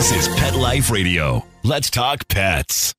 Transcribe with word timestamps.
This 0.00 0.28
is 0.28 0.34
Pet 0.34 0.56
Life 0.56 0.90
Radio. 0.90 1.44
Let's 1.62 1.90
talk 1.90 2.26
pets. 2.26 2.94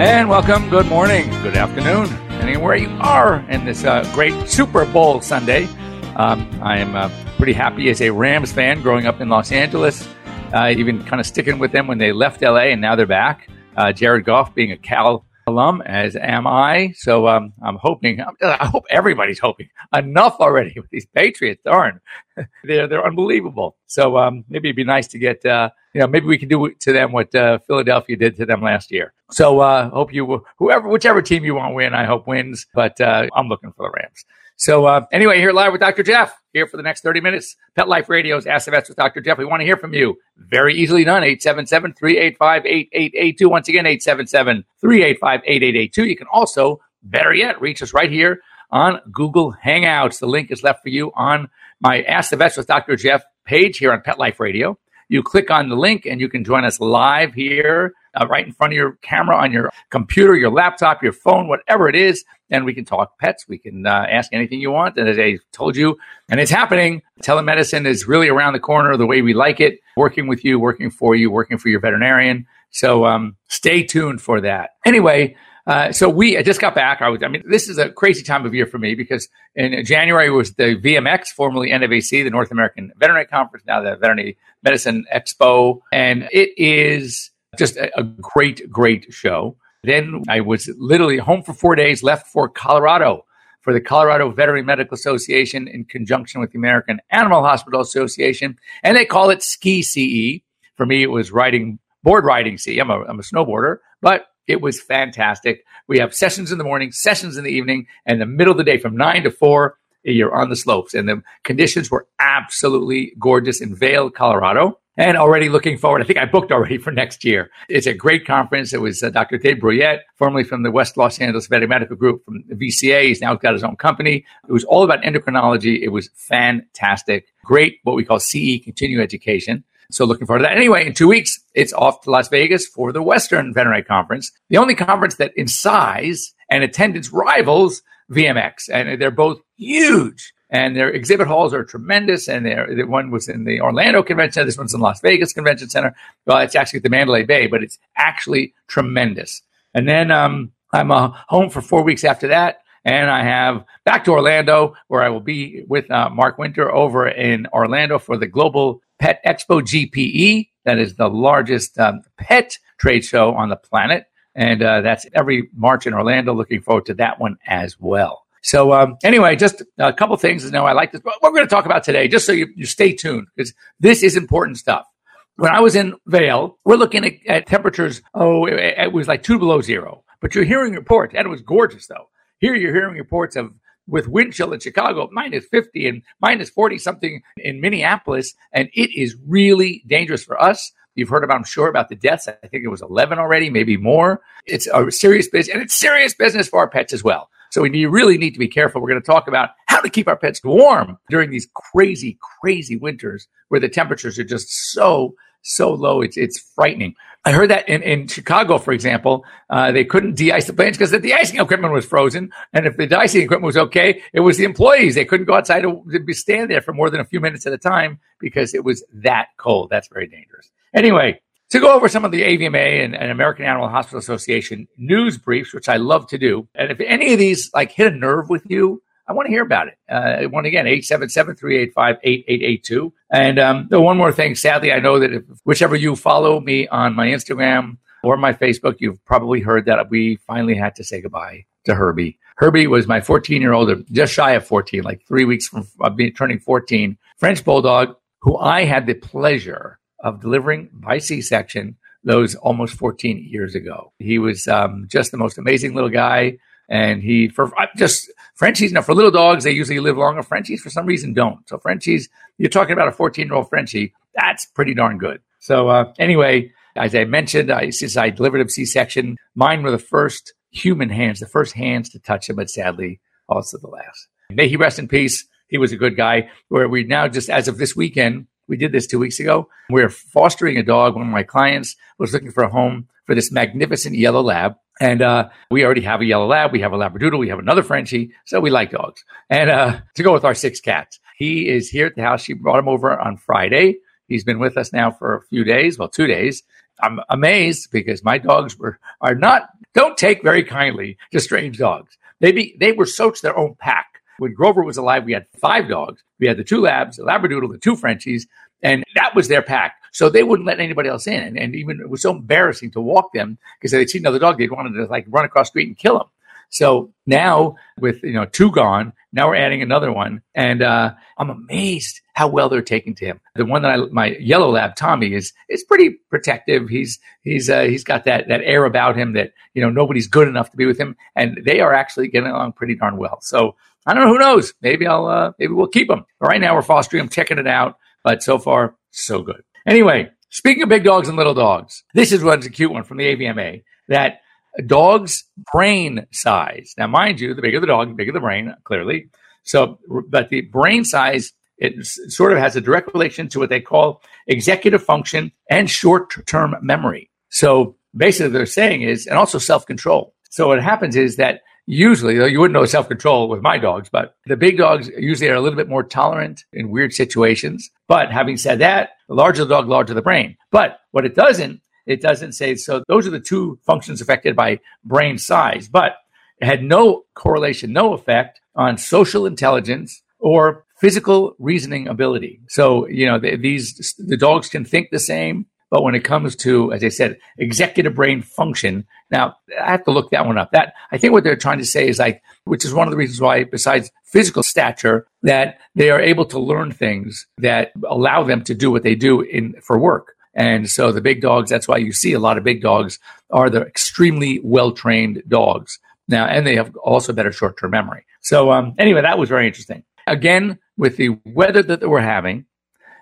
And 0.00 0.30
welcome, 0.30 0.70
good 0.70 0.86
morning, 0.86 1.28
good 1.42 1.58
afternoon, 1.58 2.08
anywhere 2.40 2.76
you 2.76 2.88
are 3.02 3.40
in 3.50 3.66
this 3.66 3.84
uh, 3.84 4.10
great 4.14 4.48
Super 4.48 4.86
Bowl 4.86 5.20
Sunday. 5.20 5.68
Um, 6.16 6.48
I 6.62 6.78
am 6.78 6.96
uh, 6.96 7.10
pretty 7.42 7.52
happy 7.52 7.90
as 7.90 8.00
a 8.00 8.08
Rams 8.08 8.52
fan 8.52 8.80
growing 8.82 9.04
up 9.04 9.20
in 9.20 9.28
Los 9.28 9.50
Angeles, 9.50 10.08
uh, 10.54 10.72
even 10.76 11.02
kind 11.02 11.18
of 11.18 11.26
sticking 11.26 11.58
with 11.58 11.72
them 11.72 11.88
when 11.88 11.98
they 11.98 12.12
left 12.12 12.40
LA 12.40 12.66
and 12.70 12.80
now 12.80 12.94
they're 12.94 13.04
back. 13.04 13.50
Uh, 13.76 13.92
Jared 13.92 14.24
Goff 14.24 14.54
being 14.54 14.70
a 14.70 14.76
Cal 14.76 15.24
alum, 15.48 15.82
as 15.84 16.14
am 16.14 16.46
I. 16.46 16.92
So 16.94 17.26
um, 17.26 17.52
I'm 17.60 17.78
hoping, 17.78 18.20
I 18.20 18.66
hope 18.66 18.84
everybody's 18.90 19.40
hoping 19.40 19.68
enough 19.92 20.36
already 20.38 20.72
with 20.76 20.88
these 20.90 21.04
Patriots. 21.06 21.60
Darn, 21.64 22.00
they're, 22.62 22.86
they're 22.86 23.04
unbelievable. 23.04 23.74
So 23.88 24.18
um, 24.18 24.44
maybe 24.48 24.68
it'd 24.68 24.76
be 24.76 24.84
nice 24.84 25.08
to 25.08 25.18
get, 25.18 25.44
uh, 25.44 25.70
you 25.94 26.00
know, 26.00 26.06
maybe 26.06 26.26
we 26.26 26.38
can 26.38 26.48
do 26.48 26.70
to 26.70 26.92
them 26.92 27.10
what 27.10 27.34
uh, 27.34 27.58
Philadelphia 27.66 28.16
did 28.16 28.36
to 28.36 28.46
them 28.46 28.62
last 28.62 28.92
year. 28.92 29.14
So 29.32 29.58
uh, 29.58 29.90
hope 29.90 30.14
you, 30.14 30.44
whoever, 30.58 30.86
whichever 30.88 31.20
team 31.20 31.44
you 31.44 31.56
want 31.56 31.74
win, 31.74 31.92
I 31.92 32.04
hope 32.04 32.28
wins. 32.28 32.68
But 32.72 33.00
uh, 33.00 33.26
I'm 33.34 33.48
looking 33.48 33.72
for 33.72 33.90
the 33.90 34.00
Rams. 34.00 34.24
So 34.56 34.86
uh, 34.86 35.06
anyway, 35.12 35.38
here 35.38 35.52
live 35.52 35.72
with 35.72 35.80
Dr. 35.80 36.02
Jeff 36.02 36.34
here 36.52 36.66
for 36.66 36.76
the 36.76 36.82
next 36.82 37.02
30 37.02 37.20
minutes. 37.20 37.56
Pet 37.74 37.88
Life 37.88 38.08
Radio's 38.08 38.46
Ask 38.46 38.66
the 38.66 38.70
Vets 38.70 38.88
with 38.88 38.96
Dr. 38.96 39.20
Jeff. 39.20 39.38
We 39.38 39.44
want 39.44 39.60
to 39.60 39.66
hear 39.66 39.76
from 39.76 39.94
you. 39.94 40.16
Very 40.36 40.74
easily 40.74 41.04
done. 41.04 41.22
877-385-8882. 41.22 43.50
Once 43.50 43.68
again, 43.68 43.84
877-385-8882. 43.86 46.08
You 46.08 46.16
can 46.16 46.26
also, 46.32 46.80
better 47.02 47.34
yet, 47.34 47.60
reach 47.60 47.82
us 47.82 47.92
right 47.92 48.10
here 48.10 48.40
on 48.70 49.00
Google 49.10 49.54
Hangouts. 49.64 50.20
The 50.20 50.26
link 50.26 50.50
is 50.50 50.62
left 50.62 50.82
for 50.82 50.90
you 50.90 51.12
on 51.14 51.48
my 51.80 52.02
Ask 52.02 52.30
the 52.30 52.36
Vets 52.36 52.56
with 52.56 52.66
Dr. 52.66 52.96
Jeff 52.96 53.22
page 53.44 53.78
here 53.78 53.92
on 53.92 54.02
Pet 54.02 54.18
Life 54.18 54.38
Radio. 54.38 54.78
You 55.12 55.22
click 55.22 55.50
on 55.50 55.68
the 55.68 55.76
link 55.76 56.06
and 56.06 56.22
you 56.22 56.28
can 56.30 56.42
join 56.42 56.64
us 56.64 56.80
live 56.80 57.34
here, 57.34 57.92
uh, 58.18 58.26
right 58.28 58.46
in 58.46 58.54
front 58.54 58.72
of 58.72 58.78
your 58.78 58.92
camera 59.02 59.36
on 59.36 59.52
your 59.52 59.70
computer, 59.90 60.34
your 60.34 60.50
laptop, 60.50 61.02
your 61.02 61.12
phone, 61.12 61.48
whatever 61.48 61.86
it 61.86 61.94
is. 61.94 62.24
And 62.48 62.64
we 62.64 62.72
can 62.72 62.86
talk 62.86 63.18
pets. 63.18 63.46
We 63.46 63.58
can 63.58 63.86
uh, 63.86 64.06
ask 64.08 64.32
anything 64.32 64.60
you 64.60 64.70
want. 64.70 64.96
And 64.96 65.10
as 65.10 65.18
I 65.18 65.38
told 65.52 65.76
you, 65.76 65.98
and 66.30 66.40
it's 66.40 66.50
happening, 66.50 67.02
telemedicine 67.22 67.86
is 67.86 68.08
really 68.08 68.28
around 68.28 68.54
the 68.54 68.60
corner 68.60 68.96
the 68.96 69.06
way 69.06 69.20
we 69.20 69.34
like 69.34 69.60
it, 69.60 69.80
working 69.98 70.28
with 70.28 70.46
you, 70.46 70.58
working 70.58 70.90
for 70.90 71.14
you, 71.14 71.30
working 71.30 71.58
for 71.58 71.68
your 71.68 71.80
veterinarian. 71.80 72.46
So 72.70 73.04
um, 73.04 73.36
stay 73.48 73.82
tuned 73.82 74.22
for 74.22 74.40
that. 74.40 74.70
Anyway, 74.86 75.36
uh, 75.66 75.92
so 75.92 76.08
we 76.08 76.36
I 76.36 76.42
just 76.42 76.60
got 76.60 76.74
back. 76.74 77.02
I 77.02 77.08
was, 77.08 77.22
I 77.22 77.28
mean, 77.28 77.42
this 77.46 77.68
is 77.68 77.78
a 77.78 77.90
crazy 77.90 78.22
time 78.22 78.44
of 78.44 78.54
year 78.54 78.66
for 78.66 78.78
me 78.78 78.94
because 78.94 79.28
in 79.54 79.84
January 79.84 80.30
was 80.30 80.54
the 80.54 80.76
VMX, 80.76 81.28
formerly 81.28 81.70
NAVC, 81.70 82.24
the 82.24 82.30
North 82.30 82.50
American 82.50 82.92
Veterinary 82.96 83.26
Conference, 83.26 83.64
now 83.66 83.80
the 83.80 83.96
Veterinary 83.96 84.36
Medicine 84.62 85.04
Expo, 85.14 85.80
and 85.92 86.28
it 86.32 86.50
is 86.56 87.30
just 87.58 87.76
a, 87.76 87.96
a 87.98 88.02
great, 88.02 88.68
great 88.70 89.06
show. 89.12 89.56
Then 89.84 90.22
I 90.28 90.40
was 90.40 90.68
literally 90.78 91.18
home 91.18 91.42
for 91.42 91.52
four 91.52 91.74
days, 91.74 92.02
left 92.02 92.28
for 92.28 92.48
Colorado 92.48 93.24
for 93.62 93.72
the 93.72 93.80
Colorado 93.80 94.30
Veterinary 94.30 94.62
Medical 94.62 94.94
Association 94.94 95.68
in 95.68 95.84
conjunction 95.84 96.40
with 96.40 96.50
the 96.50 96.58
American 96.58 97.00
Animal 97.10 97.42
Hospital 97.42 97.80
Association, 97.80 98.58
and 98.82 98.96
they 98.96 99.04
call 99.04 99.30
it 99.30 99.42
Ski 99.42 99.82
CE. 99.82 100.42
For 100.76 100.84
me, 100.84 101.02
it 101.02 101.10
was 101.10 101.30
riding 101.30 101.78
board 102.02 102.24
riding 102.24 102.58
CE. 102.58 102.78
I'm 102.80 102.90
a, 102.90 103.02
I'm 103.04 103.20
a 103.20 103.22
snowboarder, 103.22 103.76
but 104.00 104.26
it 104.46 104.60
was 104.60 104.80
fantastic. 104.80 105.64
We 105.88 105.98
have 105.98 106.14
sessions 106.14 106.52
in 106.52 106.58
the 106.58 106.64
morning, 106.64 106.92
sessions 106.92 107.36
in 107.36 107.44
the 107.44 107.50
evening, 107.50 107.86
and 108.06 108.20
the 108.20 108.26
middle 108.26 108.52
of 108.52 108.58
the 108.58 108.64
day 108.64 108.78
from 108.78 108.96
nine 108.96 109.22
to 109.24 109.30
four. 109.30 109.78
You're 110.04 110.34
on 110.34 110.50
the 110.50 110.56
slopes, 110.56 110.94
and 110.94 111.08
the 111.08 111.22
conditions 111.44 111.90
were 111.90 112.08
absolutely 112.18 113.12
gorgeous 113.20 113.60
in 113.60 113.74
Vail, 113.76 114.10
Colorado. 114.10 114.78
And 114.98 115.16
already 115.16 115.48
looking 115.48 115.78
forward. 115.78 116.02
I 116.02 116.04
think 116.04 116.18
I 116.18 116.26
booked 116.26 116.52
already 116.52 116.76
for 116.76 116.90
next 116.90 117.24
year. 117.24 117.50
It's 117.70 117.86
a 117.86 117.94
great 117.94 118.26
conference. 118.26 118.74
It 118.74 118.82
was 118.82 119.02
uh, 119.02 119.08
Dr. 119.08 119.38
Dave 119.38 119.56
Bruyette, 119.56 120.00
formerly 120.16 120.44
from 120.44 120.64
the 120.64 120.70
West 120.70 120.98
Los 120.98 121.18
Angeles 121.18 121.46
Veterinary 121.46 121.68
Medical 121.68 121.96
Group 121.96 122.22
from 122.26 122.44
the 122.46 122.54
VCA. 122.54 123.04
He's 123.04 123.22
now 123.22 123.34
got 123.34 123.54
his 123.54 123.64
own 123.64 123.76
company. 123.76 124.26
It 124.46 124.52
was 124.52 124.64
all 124.64 124.82
about 124.82 125.02
endocrinology. 125.02 125.80
It 125.80 125.88
was 125.88 126.10
fantastic. 126.14 127.28
Great, 127.42 127.78
what 127.84 127.96
we 127.96 128.04
call 128.04 128.20
CE, 128.20 128.60
continuing 128.62 129.02
education. 129.02 129.64
So 129.92 130.04
looking 130.04 130.26
forward 130.26 130.40
to 130.40 130.44
that. 130.44 130.56
Anyway, 130.56 130.86
in 130.86 130.94
two 130.94 131.08
weeks, 131.08 131.38
it's 131.54 131.72
off 131.72 132.00
to 132.02 132.10
Las 132.10 132.28
Vegas 132.28 132.66
for 132.66 132.92
the 132.92 133.02
Western 133.02 133.52
Veterinary 133.52 133.82
Conference, 133.82 134.32
the 134.48 134.56
only 134.56 134.74
conference 134.74 135.16
that 135.16 135.32
in 135.36 135.48
size 135.48 136.34
and 136.50 136.64
attendance 136.64 137.12
rivals 137.12 137.82
VMX. 138.10 138.68
And 138.72 139.00
they're 139.00 139.10
both 139.10 139.40
huge 139.56 140.32
and 140.52 140.76
their 140.76 140.90
exhibit 140.90 141.26
halls 141.26 141.54
are 141.54 141.64
tremendous. 141.64 142.28
And 142.28 142.44
the 142.44 142.84
one 142.84 143.10
was 143.10 143.28
in 143.28 143.44
the 143.44 143.60
Orlando 143.60 144.02
Convention 144.02 144.34
Center. 144.34 144.46
This 144.46 144.58
one's 144.58 144.74
in 144.74 144.80
Las 144.80 145.00
Vegas 145.00 145.32
Convention 145.32 145.70
Center. 145.70 145.94
Well, 146.26 146.38
it's 146.38 146.54
actually 146.54 146.78
at 146.78 146.82
the 146.82 146.90
Mandalay 146.90 147.24
Bay, 147.24 147.46
but 147.46 147.62
it's 147.62 147.78
actually 147.96 148.52
tremendous. 148.68 149.40
And 149.72 149.88
then 149.88 150.10
um, 150.10 150.52
I'm 150.72 150.90
uh, 150.90 151.12
home 151.28 151.48
for 151.48 151.62
four 151.62 151.82
weeks 151.82 152.04
after 152.04 152.28
that. 152.28 152.58
And 152.84 153.10
I 153.10 153.22
have 153.22 153.64
back 153.84 154.04
to 154.04 154.10
Orlando, 154.10 154.74
where 154.88 155.02
I 155.02 155.08
will 155.08 155.20
be 155.20 155.64
with 155.68 155.90
uh, 155.90 156.10
Mark 156.10 156.36
Winter 156.36 156.70
over 156.70 157.08
in 157.08 157.46
Orlando 157.52 157.98
for 157.98 158.18
the 158.18 158.26
Global 158.26 158.82
Pet 159.02 159.20
Expo 159.26 159.60
GPE. 159.60 160.48
That 160.64 160.78
is 160.78 160.94
the 160.94 161.08
largest 161.08 161.76
um, 161.76 162.02
pet 162.18 162.56
trade 162.78 163.04
show 163.04 163.34
on 163.34 163.48
the 163.48 163.56
planet. 163.56 164.04
And 164.36 164.62
uh, 164.62 164.80
that's 164.80 165.04
every 165.12 165.50
March 165.56 165.88
in 165.88 165.92
Orlando. 165.92 166.32
Looking 166.32 166.62
forward 166.62 166.86
to 166.86 166.94
that 166.94 167.18
one 167.18 167.36
as 167.48 167.76
well. 167.80 168.22
So 168.44 168.72
um, 168.72 168.96
anyway, 169.02 169.34
just 169.34 169.60
a 169.76 169.92
couple 169.92 170.16
things. 170.18 170.48
Now 170.52 170.66
I 170.66 170.72
like 170.72 170.92
this. 170.92 171.00
What 171.02 171.20
we're 171.20 171.30
going 171.30 171.44
to 171.44 171.50
talk 171.50 171.66
about 171.66 171.82
today, 171.82 172.06
just 172.06 172.24
so 172.24 172.30
you, 172.30 172.46
you 172.54 172.64
stay 172.64 172.92
tuned, 172.92 173.26
because 173.34 173.52
this 173.80 174.04
is 174.04 174.16
important 174.16 174.58
stuff. 174.58 174.86
When 175.34 175.50
I 175.50 175.58
was 175.58 175.74
in 175.74 175.96
Vail, 176.06 176.58
we're 176.64 176.76
looking 176.76 177.04
at, 177.04 177.14
at 177.26 177.46
temperatures. 177.46 178.02
Oh, 178.14 178.46
it, 178.46 178.54
it, 178.54 178.92
was 178.92 179.08
like 179.08 179.24
two 179.24 179.38
below 179.38 179.62
zero. 179.62 180.04
But 180.20 180.36
you're 180.36 180.44
hearing 180.44 180.74
reports, 180.74 181.12
and 181.16 181.26
it 181.26 181.30
was 181.30 181.42
gorgeous 181.42 181.88
though. 181.88 182.08
Here 182.38 182.54
you're 182.54 182.74
hearing 182.74 182.94
reports 182.94 183.34
of 183.34 183.52
with 183.86 184.08
wind 184.08 184.32
chill 184.32 184.52
in 184.52 184.60
Chicago, 184.60 185.08
minus 185.12 185.46
50 185.46 185.88
and 185.88 186.02
minus 186.20 186.50
40 186.50 186.78
something 186.78 187.22
in 187.36 187.60
Minneapolis, 187.60 188.34
and 188.52 188.68
it 188.74 188.90
is 188.94 189.16
really 189.26 189.82
dangerous 189.86 190.24
for 190.24 190.40
us. 190.40 190.72
You've 190.94 191.08
heard 191.08 191.24
about, 191.24 191.36
I'm 191.36 191.44
sure, 191.44 191.68
about 191.68 191.88
the 191.88 191.96
deaths. 191.96 192.28
I 192.28 192.46
think 192.48 192.64
it 192.64 192.68
was 192.68 192.82
11 192.82 193.18
already, 193.18 193.48
maybe 193.48 193.76
more. 193.76 194.20
It's 194.46 194.66
a 194.66 194.90
serious 194.90 195.28
business, 195.28 195.54
and 195.54 195.62
it's 195.62 195.74
serious 195.74 196.14
business 196.14 196.48
for 196.48 196.58
our 196.60 196.68
pets 196.68 196.92
as 196.92 197.02
well. 197.02 197.30
So 197.50 197.62
we 197.62 197.84
really 197.86 198.16
need 198.16 198.32
to 198.32 198.38
be 198.38 198.48
careful. 198.48 198.80
We're 198.80 198.88
going 198.88 199.02
to 199.02 199.06
talk 199.06 199.28
about 199.28 199.50
how 199.66 199.80
to 199.80 199.90
keep 199.90 200.08
our 200.08 200.16
pets 200.16 200.42
warm 200.42 200.98
during 201.10 201.30
these 201.30 201.48
crazy, 201.54 202.18
crazy 202.40 202.76
winters 202.76 203.28
where 203.48 203.60
the 203.60 203.68
temperatures 203.68 204.18
are 204.18 204.24
just 204.24 204.50
so, 204.72 205.14
so 205.42 205.72
low. 205.72 206.00
It's, 206.00 206.16
it's 206.16 206.38
frightening. 206.54 206.94
I 207.24 207.30
heard 207.30 207.50
that 207.50 207.68
in, 207.68 207.82
in 207.82 208.08
Chicago, 208.08 208.58
for 208.58 208.72
example, 208.72 209.24
uh, 209.48 209.70
they 209.70 209.84
couldn't 209.84 210.16
de-ice 210.16 210.46
the 210.46 210.52
planes 210.52 210.76
because 210.76 210.90
the 210.90 210.98
de-icing 210.98 211.38
equipment 211.40 211.72
was 211.72 211.84
frozen. 211.84 212.32
And 212.52 212.66
if 212.66 212.76
the 212.76 212.86
de-icing 212.86 213.22
equipment 213.22 213.46
was 213.46 213.56
okay, 213.56 214.02
it 214.12 214.20
was 214.20 214.38
the 214.38 214.44
employees. 214.44 214.96
They 214.96 215.04
couldn't 215.04 215.26
go 215.26 215.34
outside 215.34 215.60
to, 215.62 215.84
to 215.88 216.14
stand 216.14 216.50
there 216.50 216.60
for 216.60 216.72
more 216.72 216.90
than 216.90 217.00
a 217.00 217.04
few 217.04 217.20
minutes 217.20 217.46
at 217.46 217.52
a 217.52 217.58
time 217.58 218.00
because 218.18 218.54
it 218.54 218.64
was 218.64 218.84
that 218.92 219.28
cold. 219.36 219.70
That's 219.70 219.86
very 219.86 220.08
dangerous. 220.08 220.50
Anyway, 220.74 221.20
to 221.50 221.60
go 221.60 221.72
over 221.72 221.88
some 221.88 222.04
of 222.04 222.10
the 222.10 222.22
AVMA 222.22 222.84
and, 222.84 222.96
and, 222.96 223.10
American 223.10 223.44
Animal 223.44 223.68
Hospital 223.68 223.98
Association 223.98 224.66
news 224.76 225.16
briefs, 225.18 225.52
which 225.54 225.68
I 225.68 225.76
love 225.76 226.08
to 226.08 226.18
do. 226.18 226.48
And 226.54 226.72
if 226.72 226.80
any 226.80 227.12
of 227.12 227.18
these 227.18 227.50
like 227.54 227.70
hit 227.70 227.92
a 227.92 227.96
nerve 227.96 228.30
with 228.30 228.42
you, 228.48 228.82
I 229.08 229.12
want 229.12 229.26
to 229.26 229.30
hear 229.30 229.42
about 229.42 229.68
it. 229.68 229.78
Uh, 229.88 230.28
one 230.28 230.44
again, 230.44 230.66
877-385-8882. 230.66 232.92
And 233.12 233.38
um, 233.38 233.68
one 233.70 233.96
more 233.96 234.12
thing, 234.12 234.34
sadly, 234.34 234.72
I 234.72 234.78
know 234.78 234.98
that 234.98 235.12
if, 235.12 235.22
whichever 235.44 235.76
you 235.76 235.96
follow 235.96 236.40
me 236.40 236.68
on 236.68 236.94
my 236.94 237.08
Instagram 237.08 237.78
or 238.02 238.16
my 238.16 238.32
Facebook, 238.32 238.76
you've 238.78 239.04
probably 239.04 239.40
heard 239.40 239.66
that 239.66 239.90
we 239.90 240.16
finally 240.26 240.54
had 240.54 240.74
to 240.76 240.84
say 240.84 241.00
goodbye 241.00 241.44
to 241.64 241.74
Herbie. 241.74 242.18
Herbie 242.36 242.66
was 242.66 242.86
my 242.86 243.00
14 243.00 243.42
year 243.42 243.52
old, 243.52 243.70
just 243.92 244.12
shy 244.12 244.32
of 244.32 244.46
14, 244.46 244.82
like 244.82 245.02
three 245.06 245.24
weeks 245.24 245.48
from 245.48 245.66
uh, 245.80 245.90
turning 246.16 246.38
14, 246.38 246.96
French 247.18 247.44
Bulldog, 247.44 247.96
who 248.20 248.36
I 248.38 248.64
had 248.64 248.86
the 248.86 248.94
pleasure 248.94 249.78
of 250.00 250.20
delivering 250.20 250.70
by 250.72 250.98
C-section 250.98 251.76
those 252.04 252.34
almost 252.34 252.74
14 252.74 253.24
years 253.28 253.54
ago. 253.54 253.92
He 253.98 254.18
was 254.18 254.48
um, 254.48 254.86
just 254.88 255.12
the 255.12 255.18
most 255.18 255.38
amazing 255.38 255.74
little 255.74 255.90
guy. 255.90 256.38
And 256.72 257.02
he, 257.02 257.28
for 257.28 257.52
just 257.76 258.10
Frenchies, 258.34 258.72
now 258.72 258.80
for 258.80 258.94
little 258.94 259.10
dogs, 259.10 259.44
they 259.44 259.50
usually 259.50 259.78
live 259.78 259.98
longer. 259.98 260.22
Frenchies, 260.22 260.62
for 260.62 260.70
some 260.70 260.86
reason, 260.86 261.12
don't. 261.12 261.46
So 261.46 261.58
Frenchies, 261.58 262.08
you're 262.38 262.48
talking 262.48 262.72
about 262.72 262.88
a 262.88 262.92
14 262.92 263.26
year 263.26 263.34
old 263.34 263.50
Frenchie, 263.50 263.92
that's 264.14 264.46
pretty 264.46 264.72
darn 264.72 264.96
good. 264.96 265.20
So 265.38 265.68
uh, 265.68 265.92
anyway, 265.98 266.50
as 266.74 266.94
I 266.94 267.04
mentioned, 267.04 267.52
I, 267.52 267.68
since 267.68 267.98
I 267.98 268.08
delivered 268.08 268.40
him 268.40 268.48
C-section, 268.48 269.18
mine 269.34 269.62
were 269.62 269.70
the 269.70 269.78
first 269.78 270.32
human 270.50 270.88
hands, 270.88 271.20
the 271.20 271.26
first 271.26 271.52
hands 271.52 271.90
to 271.90 271.98
touch 271.98 272.30
him, 272.30 272.36
but 272.36 272.48
sadly, 272.48 273.00
also 273.28 273.58
the 273.58 273.68
last. 273.68 274.08
May 274.30 274.48
he 274.48 274.56
rest 274.56 274.78
in 274.78 274.88
peace. 274.88 275.26
He 275.48 275.58
was 275.58 275.72
a 275.72 275.76
good 275.76 275.94
guy. 275.94 276.30
Where 276.48 276.70
we 276.70 276.84
now 276.84 277.06
just, 277.06 277.28
as 277.28 277.48
of 277.48 277.58
this 277.58 277.76
weekend, 277.76 278.28
We 278.48 278.56
did 278.56 278.72
this 278.72 278.86
two 278.86 278.98
weeks 278.98 279.20
ago. 279.20 279.48
We're 279.70 279.88
fostering 279.88 280.56
a 280.56 280.62
dog. 280.62 280.94
One 280.94 281.06
of 281.06 281.12
my 281.12 281.22
clients 281.22 281.76
was 281.98 282.12
looking 282.12 282.32
for 282.32 282.42
a 282.42 282.50
home 282.50 282.88
for 283.06 283.14
this 283.14 283.30
magnificent 283.30 283.94
yellow 283.94 284.22
lab. 284.22 284.56
And 284.82 285.00
uh, 285.00 285.28
we 285.48 285.64
already 285.64 285.82
have 285.82 286.00
a 286.00 286.04
yellow 286.04 286.26
lab. 286.26 286.50
We 286.50 286.60
have 286.62 286.72
a 286.72 286.76
labradoodle. 286.76 287.16
We 287.16 287.28
have 287.28 287.38
another 287.38 287.62
Frenchie. 287.62 288.14
So 288.24 288.40
we 288.40 288.50
like 288.50 288.72
dogs. 288.72 289.04
And 289.30 289.48
uh, 289.48 289.78
to 289.94 290.02
go 290.02 290.12
with 290.12 290.24
our 290.24 290.34
six 290.34 290.60
cats, 290.60 290.98
he 291.16 291.48
is 291.48 291.70
here 291.70 291.86
at 291.86 291.94
the 291.94 292.02
house. 292.02 292.24
She 292.24 292.32
brought 292.32 292.58
him 292.58 292.68
over 292.68 292.98
on 292.98 293.16
Friday. 293.16 293.76
He's 294.08 294.24
been 294.24 294.40
with 294.40 294.56
us 294.56 294.72
now 294.72 294.90
for 294.90 295.14
a 295.14 295.22
few 295.22 295.44
days, 295.44 295.78
well, 295.78 295.88
two 295.88 296.08
days. 296.08 296.42
I'm 296.82 296.98
amazed 297.08 297.70
because 297.70 298.02
my 298.02 298.18
dogs 298.18 298.58
were 298.58 298.80
are 299.00 299.14
not 299.14 299.50
don't 299.72 299.96
take 299.96 300.24
very 300.24 300.42
kindly 300.42 300.98
to 301.12 301.20
strange 301.20 301.58
dogs. 301.58 301.96
They 302.18 302.32
be, 302.32 302.56
they 302.58 302.72
were 302.72 302.86
so 302.86 303.12
to 303.12 303.22
their 303.22 303.38
own 303.38 303.54
pack. 303.60 304.02
When 304.18 304.34
Grover 304.34 304.64
was 304.64 304.78
alive, 304.78 305.04
we 305.04 305.12
had 305.12 305.28
five 305.40 305.68
dogs. 305.68 306.02
We 306.18 306.26
had 306.26 306.38
the 306.38 306.44
two 306.44 306.60
labs, 306.60 306.96
the 306.96 307.04
Labradoodle, 307.04 307.52
the 307.52 307.58
two 307.58 307.76
Frenchies, 307.76 308.26
and 308.62 308.82
that 308.96 309.14
was 309.14 309.28
their 309.28 309.42
pack. 309.42 309.76
So 309.92 310.08
they 310.08 310.22
wouldn't 310.22 310.46
let 310.46 310.60
anybody 310.60 310.88
else 310.88 311.06
in. 311.06 311.20
And, 311.20 311.38
and 311.38 311.54
even 311.54 311.80
it 311.80 311.88
was 311.88 312.02
so 312.02 312.10
embarrassing 312.10 312.72
to 312.72 312.80
walk 312.80 313.12
them 313.12 313.38
because 313.58 313.70
they'd 313.70 313.88
see 313.88 313.98
another 313.98 314.18
dog, 314.18 314.38
they'd 314.38 314.50
wanted 314.50 314.74
to 314.74 314.86
like 314.86 315.06
run 315.08 315.24
across 315.24 315.48
the 315.48 315.52
street 315.52 315.68
and 315.68 315.78
kill 315.78 315.98
them. 315.98 316.08
So 316.52 316.92
now 317.06 317.56
with 317.80 318.02
you 318.02 318.12
know 318.12 318.26
two 318.26 318.50
gone, 318.52 318.92
now 319.14 319.28
we're 319.28 319.36
adding 319.36 319.62
another 319.62 319.90
one, 319.90 320.20
and 320.34 320.62
uh, 320.62 320.92
I'm 321.16 321.30
amazed 321.30 322.02
how 322.12 322.28
well 322.28 322.50
they're 322.50 322.60
taking 322.60 322.94
to 322.96 323.06
him. 323.06 323.20
The 323.34 323.46
one 323.46 323.62
that 323.62 323.70
I, 323.70 323.76
my 323.90 324.16
yellow 324.20 324.50
lab 324.50 324.76
Tommy 324.76 325.14
is 325.14 325.32
is 325.48 325.64
pretty 325.64 325.98
protective. 326.10 326.68
He's 326.68 326.98
he's 327.22 327.48
uh, 327.48 327.62
he's 327.62 327.84
got 327.84 328.04
that 328.04 328.28
that 328.28 328.42
air 328.42 328.66
about 328.66 328.98
him 328.98 329.14
that 329.14 329.32
you 329.54 329.62
know 329.62 329.70
nobody's 329.70 330.08
good 330.08 330.28
enough 330.28 330.50
to 330.50 330.58
be 330.58 330.66
with 330.66 330.78
him, 330.78 330.94
and 331.16 331.40
they 331.42 331.60
are 331.60 331.72
actually 331.72 332.08
getting 332.08 332.28
along 332.28 332.52
pretty 332.52 332.74
darn 332.74 332.98
well. 332.98 333.18
So 333.22 333.56
I 333.86 333.94
don't 333.94 334.04
know. 334.04 334.12
Who 334.12 334.18
knows? 334.18 334.52
Maybe 334.60 334.86
I'll 334.86 335.06
uh, 335.06 335.32
maybe 335.38 335.54
we'll 335.54 335.68
keep 335.68 335.88
them. 335.88 336.04
Right 336.20 336.40
now 336.40 336.54
we're 336.54 336.60
fostering 336.60 337.00
them, 337.00 337.08
checking 337.08 337.38
it 337.38 337.46
out, 337.46 337.78
but 338.04 338.22
so 338.22 338.38
far 338.38 338.76
so 338.90 339.22
good. 339.22 339.42
Anyway, 339.66 340.10
speaking 340.30 340.62
of 340.62 340.68
big 340.68 340.84
dogs 340.84 341.08
and 341.08 341.16
little 341.16 341.34
dogs, 341.34 341.84
this 341.94 342.12
is 342.12 342.22
one's 342.22 342.46
a 342.46 342.50
cute 342.50 342.72
one 342.72 342.84
from 342.84 342.96
the 342.96 343.04
AVMA 343.04 343.62
that 343.88 344.20
a 344.58 344.62
dog's 344.62 345.24
brain 345.52 346.06
size. 346.12 346.74
Now, 346.76 346.86
mind 346.86 347.20
you, 347.20 347.34
the 347.34 347.42
bigger 347.42 347.60
the 347.60 347.66
dog, 347.66 347.88
the 347.88 347.94
bigger 347.94 348.12
the 348.12 348.20
brain, 348.20 348.54
clearly. 348.64 349.08
So, 349.44 349.78
but 350.08 350.28
the 350.28 350.42
brain 350.42 350.84
size, 350.84 351.32
it 351.58 351.84
sort 351.84 352.32
of 352.32 352.38
has 352.38 352.56
a 352.56 352.60
direct 352.60 352.92
relation 352.92 353.28
to 353.28 353.38
what 353.38 353.48
they 353.48 353.60
call 353.60 354.02
executive 354.26 354.82
function 354.82 355.32
and 355.50 355.70
short 355.70 356.14
term 356.26 356.54
memory. 356.60 357.10
So 357.30 357.76
basically, 357.96 358.32
they're 358.32 358.46
saying 358.46 358.82
is, 358.82 359.06
and 359.06 359.16
also 359.16 359.38
self 359.38 359.66
control. 359.66 360.14
So 360.30 360.48
what 360.48 360.62
happens 360.62 360.96
is 360.96 361.16
that 361.16 361.42
usually, 361.66 362.16
though 362.18 362.26
you 362.26 362.40
wouldn't 362.40 362.54
know 362.54 362.64
self 362.64 362.88
control 362.88 363.28
with 363.28 363.42
my 363.42 363.58
dogs, 363.58 363.88
but 363.90 364.16
the 364.26 364.36
big 364.36 364.58
dogs 364.58 364.88
usually 364.96 365.30
are 365.30 365.34
a 365.34 365.40
little 365.40 365.56
bit 365.56 365.68
more 365.68 365.82
tolerant 365.82 366.44
in 366.52 366.70
weird 366.70 366.92
situations. 366.92 367.70
But 367.88 368.10
having 368.10 368.36
said 368.36 368.58
that, 368.60 368.90
the 369.08 369.14
larger 369.14 369.44
the 369.44 369.54
dog, 369.54 369.68
larger 369.68 369.94
the 369.94 370.02
brain. 370.02 370.36
But 370.50 370.80
what 370.90 371.04
it 371.04 371.14
doesn't 371.14 371.62
it 371.86 372.00
doesn't 372.00 372.32
say 372.32 372.54
so. 372.54 372.82
Those 372.88 373.06
are 373.06 373.10
the 373.10 373.20
two 373.20 373.58
functions 373.66 374.00
affected 374.00 374.36
by 374.36 374.60
brain 374.84 375.18
size, 375.18 375.68
but 375.68 375.96
it 376.38 376.46
had 376.46 376.62
no 376.62 377.04
correlation, 377.14 377.72
no 377.72 377.92
effect 377.92 378.40
on 378.54 378.78
social 378.78 379.26
intelligence 379.26 380.02
or 380.18 380.64
physical 380.78 381.34
reasoning 381.38 381.88
ability. 381.88 382.40
So, 382.48 382.86
you 382.88 383.06
know, 383.06 383.18
the, 383.18 383.36
these, 383.36 383.94
the 383.98 384.16
dogs 384.16 384.48
can 384.48 384.64
think 384.64 384.90
the 384.90 384.98
same, 384.98 385.46
but 385.72 385.82
when 385.82 385.94
it 385.94 386.04
comes 386.04 386.36
to, 386.36 386.70
as 386.70 386.84
I 386.84 386.90
said, 386.90 387.18
executive 387.38 387.94
brain 387.94 388.20
function, 388.20 388.86
now 389.10 389.36
I 389.58 389.70
have 389.70 389.84
to 389.86 389.90
look 389.90 390.10
that 390.10 390.26
one 390.26 390.36
up. 390.36 390.50
That 390.52 390.74
I 390.92 390.98
think 390.98 391.14
what 391.14 391.24
they're 391.24 391.34
trying 391.34 391.60
to 391.60 391.64
say 391.64 391.88
is 391.88 391.98
like, 391.98 392.22
which 392.44 392.66
is 392.66 392.74
one 392.74 392.86
of 392.86 392.90
the 392.90 392.98
reasons 392.98 393.22
why, 393.22 393.44
besides 393.44 393.90
physical 394.04 394.42
stature, 394.42 395.06
that 395.22 395.60
they 395.74 395.88
are 395.88 395.98
able 395.98 396.26
to 396.26 396.38
learn 396.38 396.72
things 396.72 397.26
that 397.38 397.72
allow 397.88 398.22
them 398.22 398.44
to 398.44 398.54
do 398.54 398.70
what 398.70 398.82
they 398.82 398.94
do 398.94 399.22
in 399.22 399.54
for 399.62 399.78
work. 399.78 400.14
And 400.34 400.68
so 400.68 400.92
the 400.92 401.00
big 401.00 401.22
dogs, 401.22 401.48
that's 401.48 401.66
why 401.66 401.78
you 401.78 401.92
see 401.92 402.12
a 402.12 402.20
lot 402.20 402.36
of 402.36 402.44
big 402.44 402.60
dogs 402.60 402.98
are 403.30 403.48
the 403.48 403.62
extremely 403.62 404.42
well 404.44 404.72
trained 404.72 405.22
dogs. 405.26 405.78
Now, 406.06 406.26
and 406.26 406.46
they 406.46 406.56
have 406.56 406.76
also 406.76 407.14
better 407.14 407.32
short 407.32 407.58
term 407.58 407.70
memory. 407.70 408.04
So, 408.20 408.52
um, 408.52 408.74
anyway, 408.78 409.00
that 409.00 409.18
was 409.18 409.30
very 409.30 409.46
interesting. 409.46 409.84
Again, 410.06 410.58
with 410.76 410.98
the 410.98 411.16
weather 411.24 411.62
that 411.62 411.88
we're 411.88 412.00
having 412.00 412.44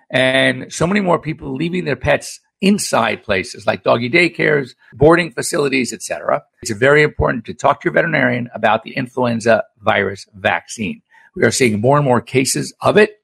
and 0.09 0.71
so 0.71 0.87
many 0.87 1.01
more 1.01 1.19
people 1.19 1.53
leaving 1.53 1.83
their 1.83 1.97
pets 1.97 2.39
inside 2.61 3.23
places 3.23 3.65
like 3.65 3.83
doggy 3.83 4.09
daycares, 4.09 4.75
boarding 4.93 5.31
facilities, 5.31 5.91
etc. 5.91 6.43
It's 6.61 6.71
very 6.71 7.03
important 7.03 7.45
to 7.45 7.53
talk 7.53 7.81
to 7.81 7.85
your 7.85 7.93
veterinarian 7.93 8.49
about 8.53 8.83
the 8.83 8.91
influenza 8.91 9.63
virus 9.81 10.27
vaccine. 10.35 11.01
We 11.35 11.43
are 11.43 11.51
seeing 11.51 11.81
more 11.81 11.97
and 11.97 12.05
more 12.05 12.21
cases 12.21 12.73
of 12.81 12.97
it. 12.97 13.21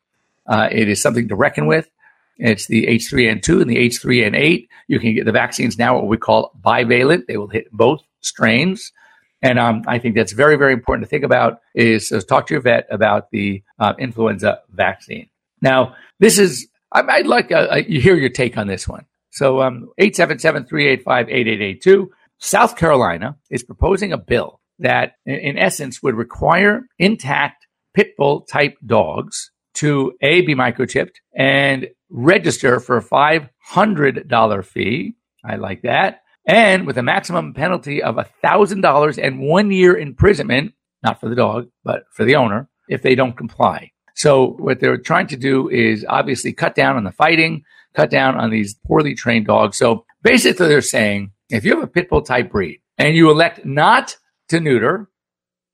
Uh, 0.47 0.69
it 0.71 0.87
is 0.87 1.01
something 1.01 1.27
to 1.27 1.35
reckon 1.35 1.67
with. 1.67 1.89
It's 2.37 2.67
the 2.67 2.85
H3N2 2.87 3.61
and 3.61 3.69
the 3.69 3.77
H3N8. 3.77 4.67
You 4.87 4.99
can 4.99 5.15
get 5.15 5.25
the 5.25 5.31
vaccines 5.31 5.77
now, 5.77 5.95
what 5.95 6.07
we 6.07 6.17
call 6.17 6.51
bivalent. 6.63 7.25
They 7.27 7.37
will 7.37 7.47
hit 7.47 7.71
both 7.71 8.01
strains. 8.21 8.91
And 9.41 9.59
um, 9.59 9.83
I 9.87 9.99
think 9.99 10.15
that's 10.15 10.31
very, 10.31 10.55
very 10.55 10.73
important 10.73 11.05
to 11.05 11.09
think 11.09 11.23
about 11.23 11.61
is 11.75 12.11
uh, 12.11 12.21
talk 12.21 12.47
to 12.47 12.53
your 12.53 12.61
vet 12.61 12.87
about 12.89 13.29
the 13.31 13.63
uh, 13.79 13.93
influenza 13.99 14.61
vaccine. 14.71 15.29
Now, 15.61 15.95
this 16.19 16.39
is, 16.39 16.67
I, 16.91 17.01
would 17.01 17.27
like 17.27 17.51
uh, 17.51 17.67
uh, 17.71 17.81
you 17.87 18.01
hear 18.01 18.15
your 18.15 18.29
take 18.29 18.57
on 18.57 18.67
this 18.67 18.87
one. 18.87 19.05
So 19.37 19.61
um, 19.61 19.89
877-385-8882. 19.99 22.07
South 22.39 22.75
Carolina 22.75 23.37
is 23.51 23.63
proposing 23.63 24.11
a 24.11 24.17
bill 24.17 24.59
that 24.79 25.13
in, 25.27 25.59
essence 25.59 26.01
would 26.01 26.15
require 26.15 26.87
intact 26.97 27.67
pit 27.93 28.15
bull 28.17 28.41
type 28.41 28.75
dogs 28.83 29.51
to 29.75 30.13
A, 30.23 30.41
be 30.41 30.55
microchipped 30.55 31.17
and 31.35 31.87
register 32.09 32.79
for 32.79 32.97
a 32.97 33.03
$500 33.03 34.65
fee. 34.65 35.13
I 35.45 35.57
like 35.57 35.83
that. 35.83 36.21
And 36.47 36.87
with 36.87 36.97
a 36.97 37.03
maximum 37.03 37.53
penalty 37.53 38.01
of 38.01 38.15
$1,000 38.15 39.23
and 39.23 39.39
one 39.39 39.69
year 39.69 39.95
imprisonment, 39.95 40.73
not 41.03 41.19
for 41.19 41.29
the 41.29 41.35
dog, 41.35 41.67
but 41.83 42.05
for 42.11 42.25
the 42.25 42.37
owner, 42.37 42.67
if 42.89 43.03
they 43.03 43.13
don't 43.13 43.37
comply. 43.37 43.91
So 44.15 44.55
what 44.57 44.79
they're 44.79 44.97
trying 44.97 45.27
to 45.27 45.37
do 45.37 45.69
is 45.69 46.03
obviously 46.09 46.53
cut 46.53 46.73
down 46.73 46.97
on 46.97 47.03
the 47.03 47.11
fighting, 47.11 47.65
cut 47.97 48.11
down 48.11 48.37
on 48.37 48.51
these 48.51 48.75
poorly 48.85 49.15
trained 49.15 49.47
dogs. 49.47 49.75
So 49.77 50.05
basically 50.21 50.67
they're 50.67 50.81
saying 50.81 51.31
if 51.49 51.65
you 51.65 51.73
have 51.75 51.83
a 51.83 51.87
pit 51.87 52.09
bull 52.09 52.21
type 52.21 52.51
breed 52.51 52.79
and 52.97 53.15
you 53.15 53.31
elect 53.31 53.65
not 53.65 54.15
to 54.49 54.59
neuter, 54.59 55.09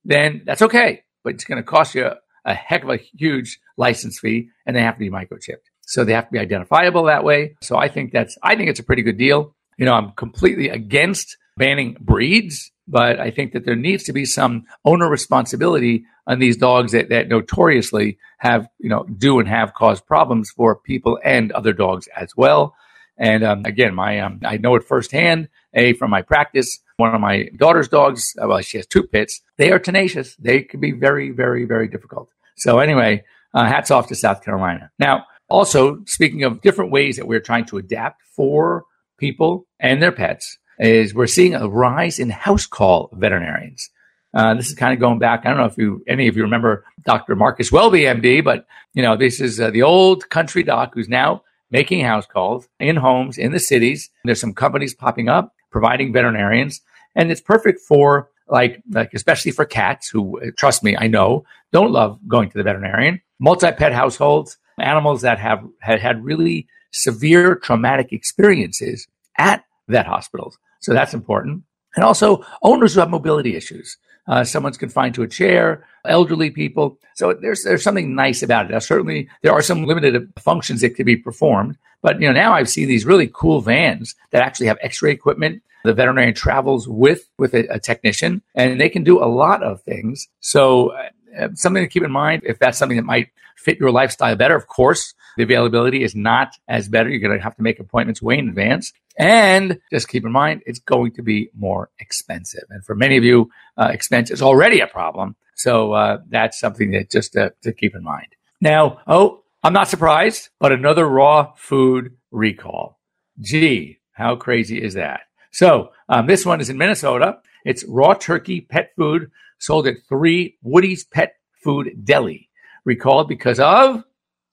then 0.06 0.42
that's 0.46 0.62
okay. 0.62 1.04
But 1.26 1.34
it's 1.34 1.44
going 1.44 1.58
to 1.58 1.64
cost 1.64 1.96
you 1.96 2.10
a 2.46 2.54
heck 2.54 2.84
of 2.84 2.90
a 2.90 2.98
huge 2.98 3.60
license 3.78 4.20
fee 4.20 4.50
and 4.66 4.74
they 4.74 4.82
have 4.82 4.96
to 4.96 5.00
be 5.00 5.10
microchipped. 5.10 5.68
So 5.82 6.06
they 6.06 6.14
have 6.14 6.28
to 6.28 6.32
be 6.32 6.40
identifiable 6.40 7.04
that 7.04 7.26
way. 7.26 7.56
So 7.62 7.76
I 7.78 7.90
think 7.90 8.14
that's, 8.14 8.38
I 8.42 8.56
think 8.56 8.70
it's 8.70 8.80
a 8.80 8.84
pretty 8.84 9.02
good 9.02 9.18
deal. 9.18 9.54
You 9.78 9.86
know, 9.86 9.94
I'm 9.94 10.14
completely 10.14 10.70
against 10.70 11.38
banning 11.58 11.98
breeds, 12.00 12.72
but 12.88 13.20
I 13.20 13.32
think 13.32 13.54
that 13.54 13.66
there 13.66 13.76
needs 13.76 14.04
to 14.06 14.14
be 14.14 14.26
some 14.26 14.66
owner 14.84 15.10
responsibility 15.10 16.06
on 16.28 16.40
these 16.40 16.58
dogs 16.58 16.92
that, 16.92 17.10
that 17.10 17.28
notoriously 17.28 18.18
have, 18.40 18.68
you 18.80 18.90
know, 18.90 19.04
do 19.04 19.40
and 19.40 19.48
have 19.48 19.74
caused 19.74 20.06
problems 20.06 20.52
for 20.52 20.76
people 20.76 21.20
and 21.24 21.52
other 21.52 21.74
dogs 21.74 22.08
as 22.16 22.36
well. 22.36 22.76
And 23.18 23.44
um, 23.44 23.62
again, 23.66 23.94
my 23.94 24.20
um, 24.20 24.40
I 24.44 24.58
know 24.58 24.76
it 24.76 24.84
firsthand. 24.84 25.50
A 25.76 25.94
from 25.94 26.12
my 26.12 26.22
practice, 26.22 26.80
one 26.98 27.16
of 27.16 27.22
my 27.22 27.50
daughter's 27.58 27.88
dogs. 27.88 28.34
Well, 28.38 28.62
she 28.62 28.78
has 28.78 28.86
two 28.86 29.04
pits. 29.04 29.42
They 29.58 29.72
are 29.72 29.80
tenacious. 29.80 30.36
They 30.36 30.62
can 30.62 30.80
be 30.80 30.92
very, 30.92 31.32
very, 31.32 31.66
very 31.66 31.88
difficult. 31.88 32.30
So 32.56 32.80
anyway, 32.80 33.24
uh, 33.54 33.66
hats 33.66 33.92
off 33.92 34.08
to 34.08 34.16
South 34.16 34.44
Carolina. 34.44 34.92
Now, 35.00 35.26
also, 35.50 36.04
speaking 36.06 36.44
of 36.44 36.62
different 36.62 36.92
ways 36.92 37.18
that 37.18 37.28
we're 37.28 37.40
trying 37.40 37.66
to 37.66 37.78
adapt 37.78 38.22
for 38.36 38.86
people 39.18 39.68
and 39.80 40.02
their 40.02 40.12
pets, 40.12 40.58
is 40.80 41.14
we're 41.14 41.28
seeing 41.28 41.56
a 41.56 41.68
rise 41.68 42.20
in 42.20 42.30
house 42.30 42.66
call 42.66 43.10
veterinarians. 43.14 43.90
Uh, 44.34 44.56
this 44.56 44.68
is 44.68 44.76
kind 44.76 44.94
of 44.94 45.00
going 45.00 45.20
back. 45.20 45.42
I 45.46 45.50
don't 45.50 45.58
know 45.58 45.66
if 45.66 45.78
you 45.78 46.04
any 46.08 46.28
of 46.28 46.36
you 46.36 46.44
remember 46.44 46.86
Dr. 47.06 47.36
Marcus 47.36 47.72
Welby, 47.72 48.02
MD, 48.02 48.44
but 48.44 48.66
you 48.94 49.04
know 49.04 49.16
this 49.16 49.40
is 49.40 49.60
uh, 49.60 49.70
the 49.70 49.84
old 49.84 50.30
country 50.30 50.64
doc 50.64 50.92
who's 50.94 51.10
now 51.10 51.44
making 51.70 52.04
house 52.04 52.26
calls 52.26 52.68
in 52.80 52.96
homes 52.96 53.38
in 53.38 53.52
the 53.52 53.60
cities. 53.60 54.10
There's 54.24 54.42
some 54.42 54.54
companies 54.54 54.94
popping 54.94 55.30
up 55.30 55.54
providing 55.72 56.14
veterinarians, 56.14 56.82
and 57.16 57.32
it's 57.32 57.42
perfect 57.42 57.82
for 57.82 58.30
like 58.48 58.82
like 58.90 59.14
especially 59.14 59.52
for 59.52 59.66
cats 59.66 60.10
who 60.10 60.40
trust 60.58 60.84
me, 60.84 60.98
I 60.98 61.08
know 61.08 61.46
don't 61.72 61.92
love 61.92 62.20
going 62.28 62.50
to 62.50 62.58
the 62.58 62.64
veterinarian. 62.64 63.22
Multi 63.40 63.72
pet 63.72 63.94
households 63.94 64.58
animals 64.80 65.22
that 65.22 65.40
have 65.40 65.64
had, 65.80 66.00
had 66.00 66.24
really 66.24 66.68
severe 66.92 67.56
traumatic 67.56 68.14
experiences 68.14 69.08
at 69.38 69.64
vet 69.88 70.06
hospitals. 70.06 70.58
So 70.82 70.94
that's 70.94 71.14
important. 71.14 71.64
And 71.96 72.04
also 72.04 72.44
owners 72.62 72.94
who 72.94 73.00
have 73.00 73.10
mobility 73.10 73.56
issues. 73.56 73.98
Uh, 74.28 74.44
someone's 74.44 74.78
confined 74.78 75.14
to 75.16 75.24
a 75.24 75.28
chair, 75.28 75.86
elderly 76.06 76.50
people. 76.50 76.98
So 77.16 77.34
there's 77.34 77.64
there's 77.64 77.84
something 77.84 78.16
nice 78.16 78.42
about 78.42 78.66
it. 78.66 78.72
Now, 78.72 78.80
certainly, 78.80 79.28
there 79.42 79.52
are 79.52 79.62
some 79.62 79.86
limited 79.86 80.32
functions 80.40 80.82
that 80.82 80.96
can 80.96 81.06
be 81.06 81.18
performed, 81.18 81.78
but 82.02 82.22
you 82.22 82.28
know 82.28 82.34
now 82.34 82.54
I've 82.54 82.70
seen 82.70 82.88
these 82.88 83.06
really 83.06 83.30
cool 83.34 83.60
vans 83.60 84.16
that 84.32 84.42
actually 84.42 84.68
have 84.68 84.78
X-ray 84.82 85.12
equipment. 85.12 85.62
The 85.84 85.94
veterinarian 85.94 86.34
travels 86.34 86.88
with 86.88 87.28
with 87.38 87.54
a, 87.54 87.68
a 87.68 87.80
technician, 87.80 88.42
and 88.56 88.80
they 88.80 88.88
can 88.88 89.04
do 89.04 89.22
a 89.22 89.28
lot 89.28 89.62
of 89.62 89.82
things. 89.82 90.30
So 90.40 90.96
uh, 91.40 91.50
something 91.56 91.84
to 91.84 91.88
keep 91.88 92.04
in 92.04 92.12
mind 92.12 92.44
if 92.46 92.60
that's 92.60 92.78
something 92.78 92.98
that 92.98 93.06
might 93.06 93.30
fit 93.58 93.80
your 93.80 93.92
lifestyle 93.92 94.36
better. 94.36 94.56
Of 94.56 94.68
course, 94.68 95.14
the 95.38 95.44
availability 95.44 96.04
is 96.04 96.16
not 96.16 96.56
as 96.68 96.88
better. 96.88 97.10
You're 97.10 97.20
going 97.20 97.38
to 97.38 97.44
have 97.44 97.56
to 97.56 97.64
make 97.64 97.80
appointments 97.80 98.22
way 98.22 98.38
in 98.38 98.50
advance. 98.50 98.94
And 99.18 99.80
just 99.92 100.08
keep 100.08 100.26
in 100.26 100.32
mind, 100.32 100.64
it's 100.66 100.80
going 100.80 101.14
to 101.14 101.22
be 101.22 101.50
more 101.58 101.90
expensive. 102.00 102.64
And 102.70 102.84
for 102.84 102.96
many 102.96 103.18
of 103.18 103.24
you, 103.24 103.50
uh, 103.78 103.90
expense 103.92 104.32
is 104.32 104.42
already 104.42 104.80
a 104.80 104.88
problem. 104.88 105.36
So 105.56 105.94
uh, 105.94 106.20
that's 106.30 106.60
something 106.60 106.92
that 106.92 107.12
just 107.12 107.38
uh, 107.38 107.52
to 107.62 107.74
keep 107.74 107.96
in 107.96 108.04
mind. 108.04 108.28
Now, 108.60 109.00
oh, 109.08 109.44
I'm 109.64 109.74
not 109.74 109.88
surprised, 109.88 110.50
but 110.60 110.72
another 110.72 111.08
raw 111.08 111.54
food 111.56 112.18
recall. 112.32 113.00
Gee, 113.40 114.00
how 114.12 114.36
crazy 114.36 114.82
is 114.82 114.96
that? 114.96 115.22
So 115.52 115.92
um, 116.10 116.28
this 116.28 116.46
one 116.46 116.60
is 116.60 116.70
in 116.70 116.78
Minnesota. 116.78 117.38
It's 117.66 117.84
raw 117.86 118.14
turkey 118.14 118.62
pet 118.62 118.92
food 118.98 119.32
sold 119.64 119.88
at 119.88 120.04
three 120.10 120.58
Woody's 120.62 121.06
Pet 121.06 121.36
Food 121.64 121.92
Deli, 122.04 122.50
recalled 122.84 123.30
because 123.30 123.60
of 123.62 124.04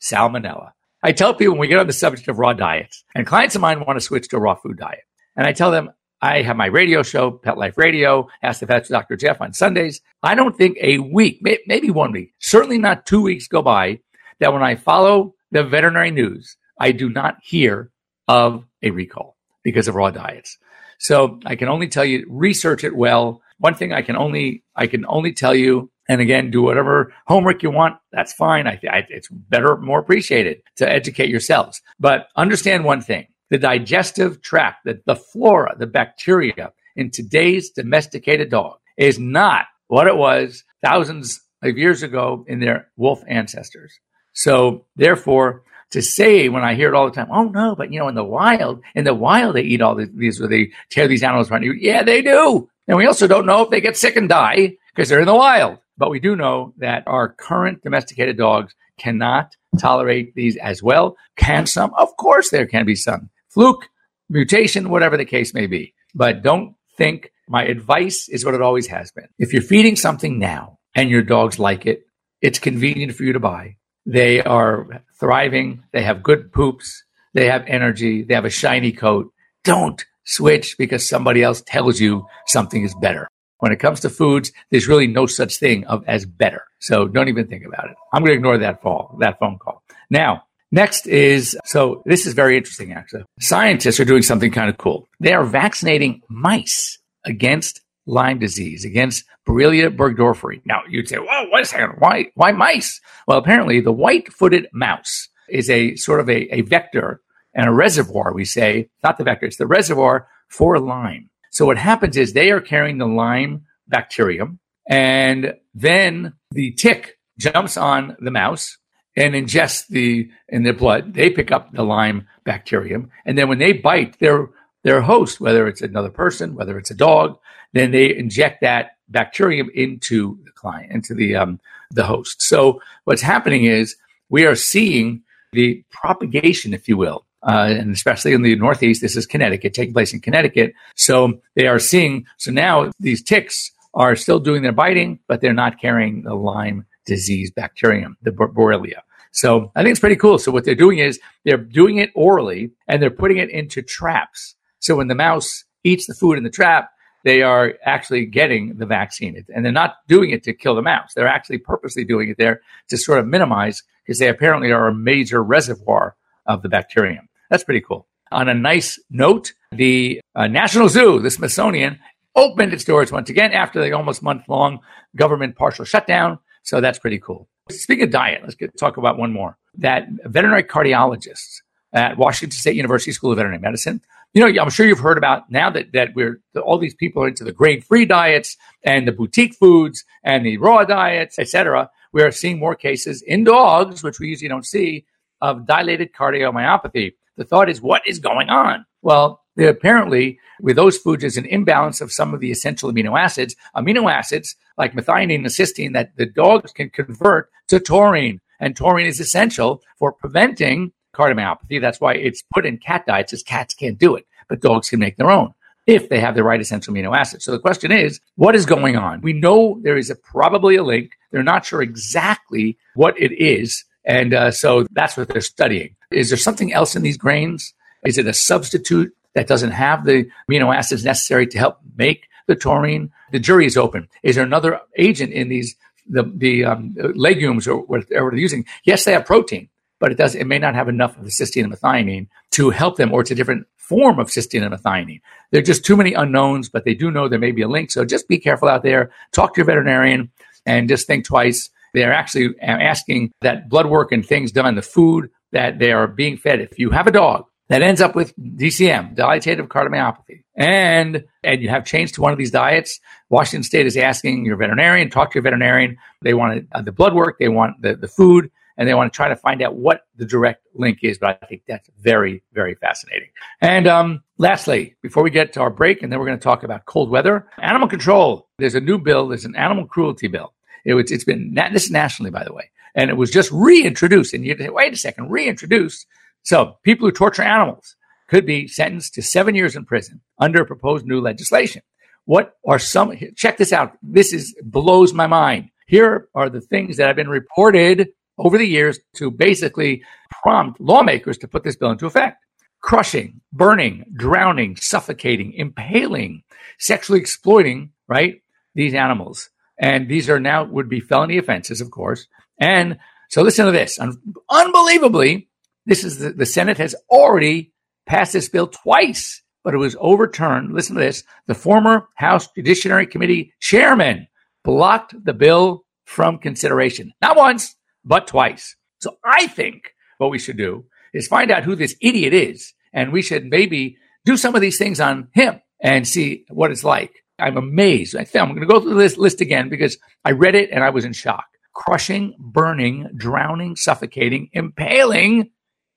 salmonella. 0.00 0.70
I 1.02 1.10
tell 1.12 1.34
people 1.34 1.54
when 1.54 1.60
we 1.60 1.68
get 1.68 1.80
on 1.80 1.88
the 1.88 1.92
subject 1.92 2.28
of 2.28 2.38
raw 2.38 2.52
diets, 2.52 3.02
and 3.14 3.26
clients 3.26 3.56
of 3.56 3.60
mine 3.60 3.84
want 3.84 3.96
to 3.96 4.04
switch 4.04 4.28
to 4.28 4.36
a 4.36 4.40
raw 4.40 4.54
food 4.54 4.78
diet, 4.78 5.02
and 5.36 5.46
I 5.46 5.52
tell 5.52 5.72
them 5.72 5.90
I 6.22 6.42
have 6.42 6.56
my 6.56 6.66
radio 6.66 7.02
show, 7.02 7.32
Pet 7.32 7.58
Life 7.58 7.76
Radio, 7.76 8.28
Ask 8.42 8.60
the 8.60 8.66
with 8.66 8.88
Dr. 8.88 9.16
Jeff 9.16 9.40
on 9.40 9.52
Sundays. 9.52 10.00
I 10.22 10.34
don't 10.34 10.56
think 10.56 10.76
a 10.80 10.98
week, 10.98 11.40
maybe 11.42 11.90
one 11.90 12.12
week, 12.12 12.34
certainly 12.38 12.78
not 12.78 13.06
two 13.06 13.22
weeks 13.22 13.48
go 13.48 13.62
by 13.62 13.98
that 14.38 14.52
when 14.52 14.62
I 14.62 14.76
follow 14.76 15.34
the 15.50 15.64
veterinary 15.64 16.10
news, 16.10 16.56
I 16.78 16.92
do 16.92 17.08
not 17.08 17.38
hear 17.42 17.90
of 18.28 18.64
a 18.82 18.90
recall 18.90 19.36
because 19.64 19.88
of 19.88 19.96
raw 19.96 20.10
diets. 20.10 20.56
So 20.98 21.40
I 21.46 21.56
can 21.56 21.68
only 21.68 21.88
tell 21.88 22.04
you, 22.04 22.26
research 22.28 22.84
it 22.84 22.94
well. 22.94 23.40
One 23.60 23.74
thing 23.74 23.92
I 23.92 24.02
can 24.02 24.16
only, 24.16 24.64
I 24.74 24.86
can 24.86 25.04
only 25.06 25.32
tell 25.32 25.54
you, 25.54 25.90
and 26.08 26.20
again, 26.20 26.50
do 26.50 26.62
whatever 26.62 27.14
homework 27.26 27.62
you 27.62 27.70
want. 27.70 27.98
That's 28.10 28.32
fine. 28.32 28.66
I, 28.66 28.80
I, 28.90 29.06
it's 29.10 29.28
better, 29.28 29.76
more 29.76 30.00
appreciated 30.00 30.62
to 30.76 30.90
educate 30.90 31.28
yourselves. 31.28 31.80
But 32.00 32.28
understand 32.36 32.84
one 32.84 33.02
thing 33.02 33.28
the 33.50 33.58
digestive 33.58 34.40
tract, 34.40 34.84
the, 34.84 35.00
the 35.06 35.16
flora, 35.16 35.76
the 35.78 35.86
bacteria 35.86 36.72
in 36.96 37.10
today's 37.10 37.70
domesticated 37.70 38.50
dog 38.50 38.78
is 38.96 39.18
not 39.18 39.66
what 39.88 40.06
it 40.06 40.16
was 40.16 40.64
thousands 40.82 41.40
of 41.62 41.76
years 41.76 42.02
ago 42.02 42.44
in 42.48 42.60
their 42.60 42.88
wolf 42.96 43.22
ancestors. 43.28 43.92
So 44.32 44.86
therefore, 44.96 45.64
to 45.90 46.00
say 46.00 46.48
when 46.48 46.64
I 46.64 46.74
hear 46.74 46.88
it 46.88 46.94
all 46.94 47.06
the 47.06 47.14
time, 47.14 47.28
oh 47.30 47.44
no, 47.44 47.74
but 47.74 47.92
you 47.92 47.98
know, 47.98 48.08
in 48.08 48.14
the 48.14 48.24
wild, 48.24 48.80
in 48.94 49.04
the 49.04 49.14
wild, 49.14 49.56
they 49.56 49.62
eat 49.62 49.82
all 49.82 49.96
these, 49.96 50.40
where 50.40 50.48
they 50.48 50.72
tear 50.88 51.08
these 51.08 51.22
animals 51.22 51.48
apart. 51.48 51.62
Yeah, 51.64 52.02
they 52.02 52.22
do. 52.22 52.69
And 52.88 52.96
we 52.96 53.06
also 53.06 53.26
don't 53.26 53.46
know 53.46 53.62
if 53.62 53.70
they 53.70 53.80
get 53.80 53.96
sick 53.96 54.16
and 54.16 54.28
die 54.28 54.76
because 54.94 55.08
they're 55.08 55.20
in 55.20 55.26
the 55.26 55.34
wild. 55.34 55.78
But 55.96 56.10
we 56.10 56.20
do 56.20 56.34
know 56.34 56.72
that 56.78 57.04
our 57.06 57.28
current 57.28 57.82
domesticated 57.82 58.36
dogs 58.36 58.74
cannot 58.98 59.54
tolerate 59.78 60.34
these 60.34 60.56
as 60.56 60.82
well. 60.82 61.16
Can 61.36 61.66
some? 61.66 61.92
Of 61.94 62.16
course, 62.16 62.50
there 62.50 62.66
can 62.66 62.86
be 62.86 62.94
some 62.94 63.30
fluke, 63.48 63.88
mutation, 64.28 64.88
whatever 64.88 65.16
the 65.16 65.24
case 65.24 65.54
may 65.54 65.66
be. 65.66 65.94
But 66.14 66.42
don't 66.42 66.74
think 66.96 67.32
my 67.48 67.64
advice 67.64 68.28
is 68.28 68.44
what 68.44 68.54
it 68.54 68.62
always 68.62 68.86
has 68.88 69.10
been. 69.10 69.28
If 69.38 69.52
you're 69.52 69.62
feeding 69.62 69.96
something 69.96 70.38
now 70.38 70.78
and 70.94 71.10
your 71.10 71.22
dogs 71.22 71.58
like 71.58 71.86
it, 71.86 72.06
it's 72.40 72.58
convenient 72.58 73.14
for 73.14 73.24
you 73.24 73.32
to 73.32 73.40
buy. 73.40 73.76
They 74.06 74.42
are 74.42 75.02
thriving. 75.18 75.84
They 75.92 76.02
have 76.02 76.22
good 76.22 76.52
poops. 76.52 77.04
They 77.34 77.46
have 77.46 77.64
energy. 77.66 78.22
They 78.22 78.34
have 78.34 78.44
a 78.44 78.50
shiny 78.50 78.92
coat. 78.92 79.32
Don't 79.64 80.04
switch 80.24 80.76
because 80.78 81.08
somebody 81.08 81.42
else 81.42 81.62
tells 81.62 82.00
you 82.00 82.26
something 82.46 82.82
is 82.82 82.94
better. 82.94 83.28
When 83.58 83.72
it 83.72 83.76
comes 83.76 84.00
to 84.00 84.10
foods, 84.10 84.52
there's 84.70 84.88
really 84.88 85.06
no 85.06 85.26
such 85.26 85.56
thing 85.56 85.84
of 85.86 86.02
as 86.06 86.24
better. 86.24 86.64
So 86.78 87.06
don't 87.06 87.28
even 87.28 87.46
think 87.46 87.64
about 87.64 87.90
it. 87.90 87.96
I'm 88.12 88.22
going 88.22 88.30
to 88.32 88.36
ignore 88.36 88.58
that 88.58 88.82
fall, 88.82 89.16
that 89.20 89.38
phone 89.38 89.58
call. 89.58 89.82
Now, 90.08 90.44
next 90.72 91.06
is, 91.06 91.58
so 91.66 92.02
this 92.06 92.26
is 92.26 92.32
very 92.32 92.56
interesting 92.56 92.92
actually. 92.92 93.24
Scientists 93.38 94.00
are 94.00 94.04
doing 94.04 94.22
something 94.22 94.50
kind 94.50 94.70
of 94.70 94.78
cool. 94.78 95.08
They 95.20 95.34
are 95.34 95.44
vaccinating 95.44 96.22
mice 96.28 96.98
against 97.24 97.82
Lyme 98.06 98.38
disease, 98.38 98.84
against 98.84 99.24
Borrelia 99.46 99.94
burgdorferi. 99.94 100.62
Now 100.64 100.80
you'd 100.88 101.08
say, 101.08 101.16
whoa, 101.16 101.48
wait 101.50 101.62
a 101.62 101.66
second. 101.66 101.96
Why, 101.98 102.30
why 102.34 102.52
mice? 102.52 103.00
Well, 103.28 103.38
apparently 103.38 103.80
the 103.80 103.92
white 103.92 104.32
footed 104.32 104.68
mouse 104.72 105.28
is 105.50 105.68
a 105.68 105.96
sort 105.96 106.20
of 106.20 106.30
a, 106.30 106.54
a 106.54 106.62
vector 106.62 107.20
and 107.54 107.68
a 107.68 107.72
reservoir, 107.72 108.32
we 108.32 108.44
say, 108.44 108.88
not 109.02 109.18
the 109.18 109.24
vector, 109.24 109.46
it's 109.46 109.56
the 109.56 109.66
reservoir 109.66 110.28
for 110.48 110.78
Lyme. 110.78 111.30
So 111.50 111.66
what 111.66 111.78
happens 111.78 112.16
is 112.16 112.32
they 112.32 112.50
are 112.50 112.60
carrying 112.60 112.98
the 112.98 113.06
Lyme 113.06 113.66
bacterium 113.88 114.60
and 114.88 115.54
then 115.74 116.34
the 116.50 116.72
tick 116.72 117.18
jumps 117.38 117.76
on 117.76 118.16
the 118.20 118.30
mouse 118.30 118.76
and 119.16 119.34
ingests 119.34 119.86
the 119.88 120.30
in 120.48 120.62
their 120.62 120.74
blood. 120.74 121.14
They 121.14 121.30
pick 121.30 121.50
up 121.50 121.72
the 121.72 121.82
Lyme 121.82 122.26
bacterium. 122.44 123.10
And 123.24 123.36
then 123.36 123.48
when 123.48 123.58
they 123.58 123.72
bite 123.72 124.18
their 124.18 124.48
their 124.82 125.02
host, 125.02 125.40
whether 125.40 125.66
it's 125.68 125.82
another 125.82 126.10
person, 126.10 126.54
whether 126.54 126.78
it's 126.78 126.90
a 126.90 126.94
dog, 126.94 127.38
then 127.72 127.90
they 127.90 128.16
inject 128.16 128.62
that 128.62 128.96
bacterium 129.08 129.70
into 129.74 130.38
the 130.44 130.52
client, 130.52 130.90
into 130.90 131.14
the 131.14 131.36
um, 131.36 131.60
the 131.90 132.04
host. 132.04 132.42
So 132.42 132.80
what's 133.04 133.22
happening 133.22 133.64
is 133.64 133.96
we 134.28 134.44
are 134.44 134.54
seeing 134.54 135.22
the 135.52 135.84
propagation, 135.90 136.72
if 136.72 136.88
you 136.88 136.96
will, 136.96 137.26
uh, 137.42 137.68
and 137.68 137.92
especially 137.92 138.32
in 138.32 138.42
the 138.42 138.56
Northeast, 138.56 139.00
this 139.00 139.16
is 139.16 139.26
Connecticut, 139.26 139.74
taking 139.74 139.94
place 139.94 140.12
in 140.12 140.20
Connecticut. 140.20 140.74
So 140.94 141.40
they 141.54 141.66
are 141.66 141.78
seeing, 141.78 142.26
so 142.36 142.50
now 142.50 142.90
these 143.00 143.22
ticks 143.22 143.70
are 143.94 144.14
still 144.14 144.38
doing 144.38 144.62
their 144.62 144.72
biting, 144.72 145.18
but 145.26 145.40
they're 145.40 145.52
not 145.52 145.80
carrying 145.80 146.22
the 146.22 146.34
Lyme 146.34 146.86
disease 147.06 147.50
bacterium, 147.50 148.16
the 148.22 148.30
Borrelia. 148.30 149.00
So 149.32 149.70
I 149.74 149.82
think 149.82 149.92
it's 149.92 150.00
pretty 150.00 150.16
cool. 150.16 150.38
So 150.38 150.52
what 150.52 150.64
they're 150.64 150.74
doing 150.74 150.98
is 150.98 151.20
they're 151.44 151.56
doing 151.56 151.98
it 151.98 152.10
orally 152.14 152.72
and 152.88 153.02
they're 153.02 153.10
putting 153.10 153.38
it 153.38 153.50
into 153.50 153.82
traps. 153.82 154.54
So 154.80 154.96
when 154.96 155.08
the 155.08 155.14
mouse 155.14 155.64
eats 155.84 156.06
the 156.06 156.14
food 156.14 156.36
in 156.36 156.44
the 156.44 156.50
trap, 156.50 156.90
they 157.24 157.42
are 157.42 157.74
actually 157.84 158.26
getting 158.26 158.76
the 158.76 158.86
vaccine. 158.86 159.44
And 159.54 159.64
they're 159.64 159.72
not 159.72 159.96
doing 160.08 160.30
it 160.30 160.42
to 160.44 160.52
kill 160.52 160.74
the 160.74 160.82
mouse. 160.82 161.12
They're 161.14 161.28
actually 161.28 161.58
purposely 161.58 162.04
doing 162.04 162.30
it 162.30 162.38
there 162.38 162.62
to 162.88 162.96
sort 162.96 163.18
of 163.18 163.26
minimize 163.26 163.82
because 164.04 164.18
they 164.18 164.28
apparently 164.28 164.72
are 164.72 164.88
a 164.88 164.94
major 164.94 165.42
reservoir 165.42 166.16
of 166.46 166.62
the 166.62 166.68
bacterium. 166.68 167.28
That's 167.50 167.64
pretty 167.64 167.80
cool. 167.80 168.06
On 168.32 168.48
a 168.48 168.54
nice 168.54 168.98
note, 169.10 169.52
the 169.72 170.20
uh, 170.34 170.46
National 170.46 170.88
Zoo, 170.88 171.18
the 171.18 171.30
Smithsonian, 171.30 171.98
opened 172.36 172.72
its 172.72 172.84
doors 172.84 173.10
once 173.10 173.28
again 173.28 173.52
after 173.52 173.82
the 173.82 173.92
almost 173.92 174.22
month 174.22 174.48
long 174.48 174.78
government 175.16 175.56
partial 175.56 175.84
shutdown. 175.84 176.38
So 176.62 176.80
that's 176.80 176.98
pretty 176.98 177.18
cool. 177.18 177.48
Speaking 177.70 178.04
of 178.04 178.10
diet, 178.10 178.42
let's 178.42 178.54
get, 178.54 178.76
talk 178.78 178.96
about 178.96 179.18
one 179.18 179.32
more. 179.32 179.56
That 179.78 180.06
veterinary 180.24 180.62
cardiologists 180.62 181.60
at 181.92 182.16
Washington 182.16 182.56
State 182.56 182.76
University 182.76 183.12
School 183.12 183.32
of 183.32 183.36
Veterinary 183.36 183.60
Medicine 183.60 184.00
you 184.32 184.40
know, 184.40 184.62
I'm 184.62 184.70
sure 184.70 184.86
you've 184.86 185.00
heard 185.00 185.18
about 185.18 185.50
now 185.50 185.70
that, 185.70 185.92
that 185.92 186.14
we're 186.14 186.40
all 186.62 186.78
these 186.78 186.94
people 186.94 187.22
are 187.22 187.28
into 187.28 187.44
the 187.44 187.52
grain 187.52 187.80
free 187.80 188.04
diets 188.04 188.56
and 188.84 189.06
the 189.06 189.12
boutique 189.12 189.54
foods 189.54 190.04
and 190.22 190.46
the 190.46 190.56
raw 190.58 190.84
diets, 190.84 191.38
etc. 191.38 191.90
We 192.12 192.22
are 192.22 192.30
seeing 192.30 192.58
more 192.58 192.74
cases 192.74 193.22
in 193.22 193.44
dogs, 193.44 194.02
which 194.02 194.20
we 194.20 194.28
usually 194.28 194.48
don't 194.48 194.66
see, 194.66 195.04
of 195.40 195.66
dilated 195.66 196.12
cardiomyopathy. 196.12 197.14
The 197.40 197.46
thought 197.46 197.70
is, 197.70 197.80
what 197.80 198.06
is 198.06 198.18
going 198.18 198.50
on? 198.50 198.84
Well, 199.00 199.40
apparently, 199.58 200.38
with 200.60 200.76
those 200.76 200.98
foods, 200.98 201.22
there's 201.22 201.38
an 201.38 201.46
imbalance 201.46 202.02
of 202.02 202.12
some 202.12 202.34
of 202.34 202.40
the 202.40 202.50
essential 202.50 202.92
amino 202.92 203.18
acids. 203.18 203.56
Amino 203.74 204.12
acids 204.12 204.56
like 204.76 204.92
methionine 204.92 205.36
and 205.36 205.46
cysteine 205.46 205.94
that 205.94 206.14
the 206.18 206.26
dogs 206.26 206.70
can 206.70 206.90
convert 206.90 207.48
to 207.68 207.80
taurine. 207.80 208.42
And 208.60 208.76
taurine 208.76 209.06
is 209.06 209.20
essential 209.20 209.82
for 209.98 210.12
preventing 210.12 210.92
cardiomyopathy. 211.14 211.80
That's 211.80 211.98
why 211.98 212.12
it's 212.12 212.42
put 212.52 212.66
in 212.66 212.76
cat 212.76 213.06
diets, 213.06 213.32
as 213.32 213.42
cats 213.42 213.72
can't 213.72 213.98
do 213.98 214.16
it, 214.16 214.26
but 214.50 214.60
dogs 214.60 214.90
can 214.90 215.00
make 215.00 215.16
their 215.16 215.30
own 215.30 215.54
if 215.86 216.10
they 216.10 216.20
have 216.20 216.34
the 216.34 216.44
right 216.44 216.60
essential 216.60 216.92
amino 216.92 217.16
acids. 217.16 217.46
So 217.46 217.52
the 217.52 217.58
question 217.58 217.90
is, 217.90 218.20
what 218.36 218.54
is 218.54 218.66
going 218.66 218.98
on? 218.98 219.22
We 219.22 219.32
know 219.32 219.80
there 219.82 219.96
is 219.96 220.10
a, 220.10 220.14
probably 220.14 220.76
a 220.76 220.84
link. 220.84 221.12
They're 221.32 221.42
not 221.42 221.64
sure 221.64 221.80
exactly 221.80 222.76
what 222.96 223.18
it 223.18 223.32
is. 223.32 223.82
And 224.04 224.34
uh, 224.34 224.50
so 224.50 224.86
that's 224.92 225.16
what 225.16 225.28
they're 225.28 225.40
studying. 225.40 225.96
Is 226.10 226.30
there 226.30 226.38
something 226.38 226.72
else 226.72 226.96
in 226.96 227.02
these 227.02 227.18
grains? 227.18 227.74
Is 228.04 228.18
it 228.18 228.26
a 228.26 228.32
substitute 228.32 229.14
that 229.34 229.46
doesn't 229.46 229.72
have 229.72 230.04
the 230.04 230.28
amino 230.48 230.74
acids 230.74 231.04
necessary 231.04 231.46
to 231.48 231.58
help 231.58 231.78
make 231.96 232.28
the 232.46 232.56
taurine? 232.56 233.12
The 233.32 233.38
jury 233.38 233.66
is 233.66 233.76
open. 233.76 234.08
Is 234.22 234.36
there 234.36 234.44
another 234.44 234.80
agent 234.96 235.32
in 235.32 235.48
these 235.48 235.76
the 236.08 236.24
the 236.34 236.64
um, 236.64 236.94
legumes 237.14 237.68
or 237.68 237.82
whatever 237.82 238.30
they're 238.30 238.38
using? 238.38 238.64
Yes, 238.84 239.04
they 239.04 239.12
have 239.12 239.26
protein, 239.26 239.68
but 239.98 240.10
it 240.10 240.18
does 240.18 240.34
it 240.34 240.46
may 240.46 240.58
not 240.58 240.74
have 240.74 240.88
enough 240.88 241.16
of 241.16 241.24
the 241.24 241.30
cysteine 241.30 241.64
and 241.64 241.72
methionine 241.72 242.28
to 242.52 242.70
help 242.70 242.96
them, 242.96 243.12
or 243.12 243.20
it's 243.20 243.30
a 243.30 243.34
different 243.34 243.66
form 243.76 244.18
of 244.18 244.28
cysteine 244.28 244.64
and 244.64 244.74
methionine. 244.74 245.20
There 245.50 245.60
are 245.60 245.64
just 245.64 245.84
too 245.84 245.96
many 245.96 246.14
unknowns, 246.14 246.68
but 246.68 246.84
they 246.84 246.94
do 246.94 247.10
know 247.10 247.28
there 247.28 247.38
may 247.38 247.52
be 247.52 247.62
a 247.62 247.68
link. 247.68 247.90
So 247.90 248.04
just 248.04 248.28
be 248.28 248.38
careful 248.38 248.68
out 248.68 248.82
there. 248.82 249.10
Talk 249.32 249.54
to 249.54 249.58
your 249.58 249.66
veterinarian 249.66 250.30
and 250.64 250.88
just 250.88 251.06
think 251.06 251.24
twice. 251.24 251.70
They're 251.94 252.12
actually 252.12 252.54
asking 252.60 253.32
that 253.40 253.68
blood 253.68 253.86
work 253.86 254.12
and 254.12 254.24
things 254.24 254.52
done, 254.52 254.74
the 254.74 254.82
food 254.82 255.30
that 255.52 255.78
they 255.78 255.92
are 255.92 256.06
being 256.06 256.36
fed. 256.36 256.60
If 256.60 256.78
you 256.78 256.90
have 256.90 257.06
a 257.06 257.12
dog 257.12 257.46
that 257.68 257.82
ends 257.82 258.00
up 258.00 258.14
with 258.14 258.36
DCM, 258.36 259.14
dilated 259.14 259.58
cardiomyopathy, 259.68 260.42
and 260.56 261.24
and 261.42 261.62
you 261.62 261.68
have 261.68 261.84
changed 261.84 262.14
to 262.14 262.20
one 262.20 262.32
of 262.32 262.38
these 262.38 262.50
diets, 262.50 263.00
Washington 263.28 263.64
State 263.64 263.86
is 263.86 263.96
asking 263.96 264.44
your 264.44 264.56
veterinarian, 264.56 265.10
talk 265.10 265.30
to 265.32 265.36
your 265.36 265.42
veterinarian. 265.42 265.96
They 266.22 266.34
want 266.34 266.66
uh, 266.72 266.82
the 266.82 266.92
blood 266.92 267.14
work, 267.14 267.38
they 267.38 267.48
want 267.48 267.80
the, 267.82 267.96
the 267.96 268.08
food, 268.08 268.50
and 268.76 268.88
they 268.88 268.94
want 268.94 269.12
to 269.12 269.16
try 269.16 269.28
to 269.28 269.36
find 269.36 269.62
out 269.62 269.76
what 269.76 270.02
the 270.16 270.24
direct 270.24 270.66
link 270.74 270.98
is. 271.02 271.18
But 271.18 271.38
I 271.42 271.46
think 271.46 271.62
that's 271.68 271.88
very, 272.00 272.42
very 272.52 272.74
fascinating. 272.74 273.28
And 273.60 273.86
um, 273.86 274.22
lastly, 274.38 274.96
before 275.02 275.22
we 275.22 275.30
get 275.30 275.52
to 275.52 275.60
our 275.60 275.70
break, 275.70 276.02
and 276.02 276.10
then 276.10 276.18
we're 276.18 276.26
going 276.26 276.38
to 276.38 276.42
talk 276.42 276.62
about 276.62 276.86
cold 276.86 277.10
weather, 277.10 277.46
animal 277.58 277.88
control. 277.88 278.48
There's 278.58 278.74
a 278.74 278.80
new 278.80 278.98
bill. 278.98 279.28
There's 279.28 279.44
an 279.44 279.54
animal 279.54 279.86
cruelty 279.86 280.28
bill. 280.28 280.54
It, 280.84 281.10
has 281.10 281.24
been 281.24 281.54
this 281.72 281.90
nationally, 281.90 282.30
by 282.30 282.44
the 282.44 282.52
way, 282.52 282.70
and 282.94 283.10
it 283.10 283.16
was 283.16 283.30
just 283.30 283.50
reintroduced. 283.52 284.34
And 284.34 284.44
you 284.44 284.56
say, 284.56 284.68
wait 284.68 284.92
a 284.92 284.96
second, 284.96 285.30
reintroduced. 285.30 286.06
So 286.42 286.78
people 286.82 287.06
who 287.06 287.12
torture 287.12 287.42
animals 287.42 287.96
could 288.28 288.46
be 288.46 288.68
sentenced 288.68 289.14
to 289.14 289.22
seven 289.22 289.54
years 289.54 289.76
in 289.76 289.84
prison 289.84 290.20
under 290.38 290.64
proposed 290.64 291.06
new 291.06 291.20
legislation. 291.20 291.82
What 292.24 292.54
are 292.66 292.78
some, 292.78 293.16
check 293.34 293.56
this 293.56 293.72
out. 293.72 293.96
This 294.02 294.32
is 294.32 294.54
blows 294.62 295.12
my 295.12 295.26
mind. 295.26 295.70
Here 295.86 296.28
are 296.34 296.48
the 296.48 296.60
things 296.60 296.96
that 296.96 297.08
have 297.08 297.16
been 297.16 297.28
reported 297.28 298.10
over 298.38 298.56
the 298.56 298.66
years 298.66 299.00
to 299.16 299.30
basically 299.30 300.04
prompt 300.42 300.80
lawmakers 300.80 301.38
to 301.38 301.48
put 301.48 301.64
this 301.64 301.76
bill 301.76 301.90
into 301.90 302.06
effect. 302.06 302.44
Crushing, 302.80 303.40
burning, 303.52 304.04
drowning, 304.14 304.76
suffocating, 304.76 305.52
impaling, 305.52 306.42
sexually 306.78 307.20
exploiting, 307.20 307.90
right? 308.06 308.40
These 308.74 308.94
animals. 308.94 309.50
And 309.80 310.08
these 310.08 310.28
are 310.28 310.38
now 310.38 310.64
would 310.64 310.88
be 310.88 311.00
felony 311.00 311.38
offenses, 311.38 311.80
of 311.80 311.90
course. 311.90 312.26
And 312.58 312.98
so 313.30 313.42
listen 313.42 313.66
to 313.66 313.72
this. 313.72 313.98
Un- 313.98 314.20
unbelievably, 314.50 315.48
this 315.86 316.04
is 316.04 316.18
the, 316.18 316.30
the 316.30 316.46
Senate 316.46 316.78
has 316.78 316.94
already 317.08 317.72
passed 318.06 318.34
this 318.34 318.48
bill 318.48 318.66
twice, 318.66 319.42
but 319.64 319.72
it 319.72 319.78
was 319.78 319.96
overturned. 319.98 320.74
Listen 320.74 320.96
to 320.96 321.00
this. 321.00 321.24
The 321.46 321.54
former 321.54 322.08
House 322.14 322.48
Judiciary 322.54 323.06
Committee 323.06 323.54
chairman 323.60 324.28
blocked 324.62 325.14
the 325.24 325.32
bill 325.32 325.86
from 326.04 326.38
consideration. 326.38 327.12
Not 327.22 327.36
once, 327.36 327.74
but 328.04 328.26
twice. 328.26 328.76
So 329.00 329.16
I 329.24 329.46
think 329.46 329.94
what 330.18 330.30
we 330.30 330.38
should 330.38 330.58
do 330.58 330.84
is 331.14 331.26
find 331.26 331.50
out 331.50 331.64
who 331.64 331.74
this 331.74 331.96
idiot 332.02 332.34
is. 332.34 332.74
And 332.92 333.12
we 333.12 333.22
should 333.22 333.46
maybe 333.46 333.96
do 334.26 334.36
some 334.36 334.54
of 334.54 334.60
these 334.60 334.76
things 334.76 335.00
on 335.00 335.28
him 335.32 335.62
and 335.80 336.06
see 336.06 336.44
what 336.50 336.70
it's 336.70 336.84
like. 336.84 337.24
I'm 337.40 337.56
amazed. 337.56 338.16
I 338.16 338.26
I'm 338.34 338.48
going 338.48 338.60
to 338.60 338.66
go 338.66 338.80
through 338.80 338.94
this 338.94 339.16
list 339.16 339.40
again 339.40 339.68
because 339.68 339.98
I 340.24 340.32
read 340.32 340.54
it 340.54 340.70
and 340.70 340.84
I 340.84 340.90
was 340.90 341.04
in 341.04 341.12
shock. 341.12 341.44
Crushing, 341.74 342.34
burning, 342.38 343.08
drowning, 343.16 343.76
suffocating, 343.76 344.50
impaling, 344.52 345.50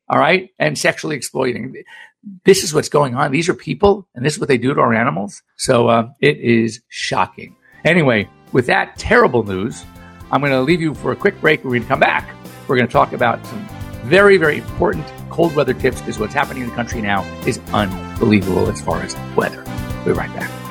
all 0.08 0.20
right, 0.20 0.50
and 0.60 0.78
sexually 0.78 1.16
exploiting. 1.16 1.84
This 2.46 2.64
is 2.64 2.74
what's 2.74 2.90
going 2.90 3.16
on. 3.16 3.32
These 3.32 3.50
are 3.50 3.54
people, 3.54 4.08
and 4.16 4.26
this 4.26 4.34
is 4.34 4.40
what 4.40 4.48
they 4.48 4.58
do 4.58 4.74
to 4.74 4.80
our 4.80 4.94
animals. 4.94 5.42
So 5.58 5.88
uh, 5.88 6.10
it 6.22 6.38
is 6.38 6.82
shocking. 6.90 7.56
Anyway, 7.84 8.30
with 8.54 8.68
that 8.68 8.98
terrible 8.98 9.44
news, 9.44 9.84
I'm 10.32 10.40
going 10.40 10.54
to 10.54 10.62
leave 10.62 10.82
you 10.82 10.94
for 10.94 11.12
a 11.12 11.16
quick 11.16 11.40
break. 11.42 11.64
We're 11.64 11.72
going 11.72 11.84
to 11.84 11.88
come 11.88 12.00
back. 12.00 12.30
We're 12.68 12.78
going 12.78 12.88
to 12.88 12.94
talk 12.94 13.12
about 13.12 13.46
some 13.46 13.68
very, 14.04 14.38
very 14.38 14.58
important 14.58 15.06
cold 15.30 15.56
weather 15.56 15.74
tips 15.74 16.00
because 16.00 16.20
what's 16.20 16.34
happening 16.34 16.64
in 16.64 16.70
the 16.70 16.76
country 16.76 17.02
now 17.02 17.24
is 17.46 17.60
unbelievable 17.74 18.70
as 18.70 18.80
far 18.82 19.02
as 19.02 19.16
weather. 19.36 19.64
We'll 20.06 20.14
be 20.16 20.20
right 20.20 20.34
back. 20.36 20.62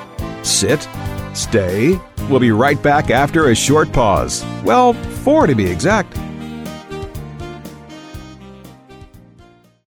Sit, 0.42 0.88
stay. 1.34 1.98
We'll 2.28 2.40
be 2.40 2.52
right 2.52 2.80
back 2.82 3.10
after 3.10 3.50
a 3.50 3.54
short 3.54 3.92
pause. 3.92 4.44
Well, 4.64 4.92
four 4.92 5.46
to 5.46 5.54
be 5.54 5.66
exact. 5.66 6.18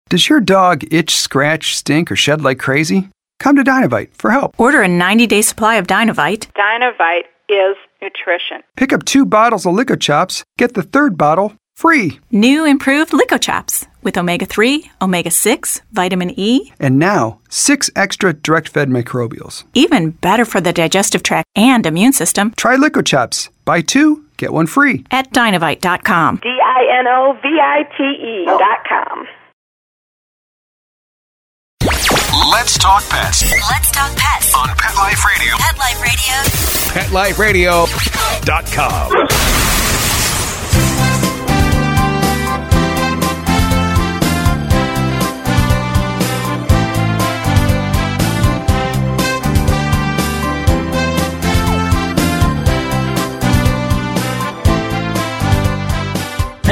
Does 0.10 0.30
your 0.30 0.40
dog 0.40 0.84
itch, 0.94 1.16
scratch, 1.16 1.76
stink, 1.76 2.12
or 2.12 2.16
shed 2.16 2.42
like 2.42 2.60
crazy? 2.60 3.10
Come 3.40 3.56
to 3.58 3.64
Dinovite 3.64 4.14
for 4.14 4.32
help. 4.32 4.60
Order 4.60 4.82
a 4.82 4.88
90 4.88 5.28
day 5.28 5.42
supply 5.42 5.76
of 5.76 5.88
Dinovite. 5.88 6.48
Dinovite 6.54 7.26
is 7.50 7.76
nutrition. 8.02 8.62
Pick 8.78 8.94
up 8.94 9.04
two 9.06 9.26
bottles 9.26 9.66
of 9.66 9.74
LickOChops, 9.74 10.44
get 10.58 10.74
the 10.74 10.84
third 10.84 11.18
bottle 11.18 11.54
free. 11.76 12.20
New 12.32 12.66
improved 12.66 13.12
LickOChops 13.12 13.86
with 14.02 14.18
omega 14.18 14.46
3, 14.46 14.90
omega 15.02 15.30
6, 15.30 15.82
vitamin 15.92 16.32
E, 16.40 16.72
and 16.80 16.98
now 16.98 17.40
six 17.50 17.90
extra 17.96 18.34
direct 18.34 18.70
fed 18.70 18.90
microbials. 18.90 19.64
Even 19.74 20.12
better 20.12 20.46
for 20.46 20.62
the 20.62 20.74
digestive 20.74 21.22
tract 21.24 21.48
and 21.56 21.86
immune 21.86 22.14
system. 22.14 22.52
Try 22.56 22.78
LickOChops. 22.78 23.50
Buy 23.66 23.82
two, 23.82 24.26
get 24.38 24.54
one 24.54 24.68
free. 24.68 25.06
At 25.12 25.32
dinovite.com. 25.34 26.40
D 26.42 26.50
I 26.50 27.00
N 27.00 27.08
O 27.08 27.34
V 27.42 27.48
I 27.62 27.84
T 27.98 28.04
E.com. 28.04 29.28
Let's 32.52 32.78
talk 32.78 33.04
pets 33.10 33.44
Let's 33.70 33.92
talk 33.92 34.16
pets 34.16 34.54
on 34.56 34.70
Pet 34.78 34.96
Life 34.96 35.24
Radio. 35.26 35.56
Pet 35.58 35.78
Life 37.12 37.40
Radio. 37.40 37.86
PetLifeRadio.com. 37.86 39.75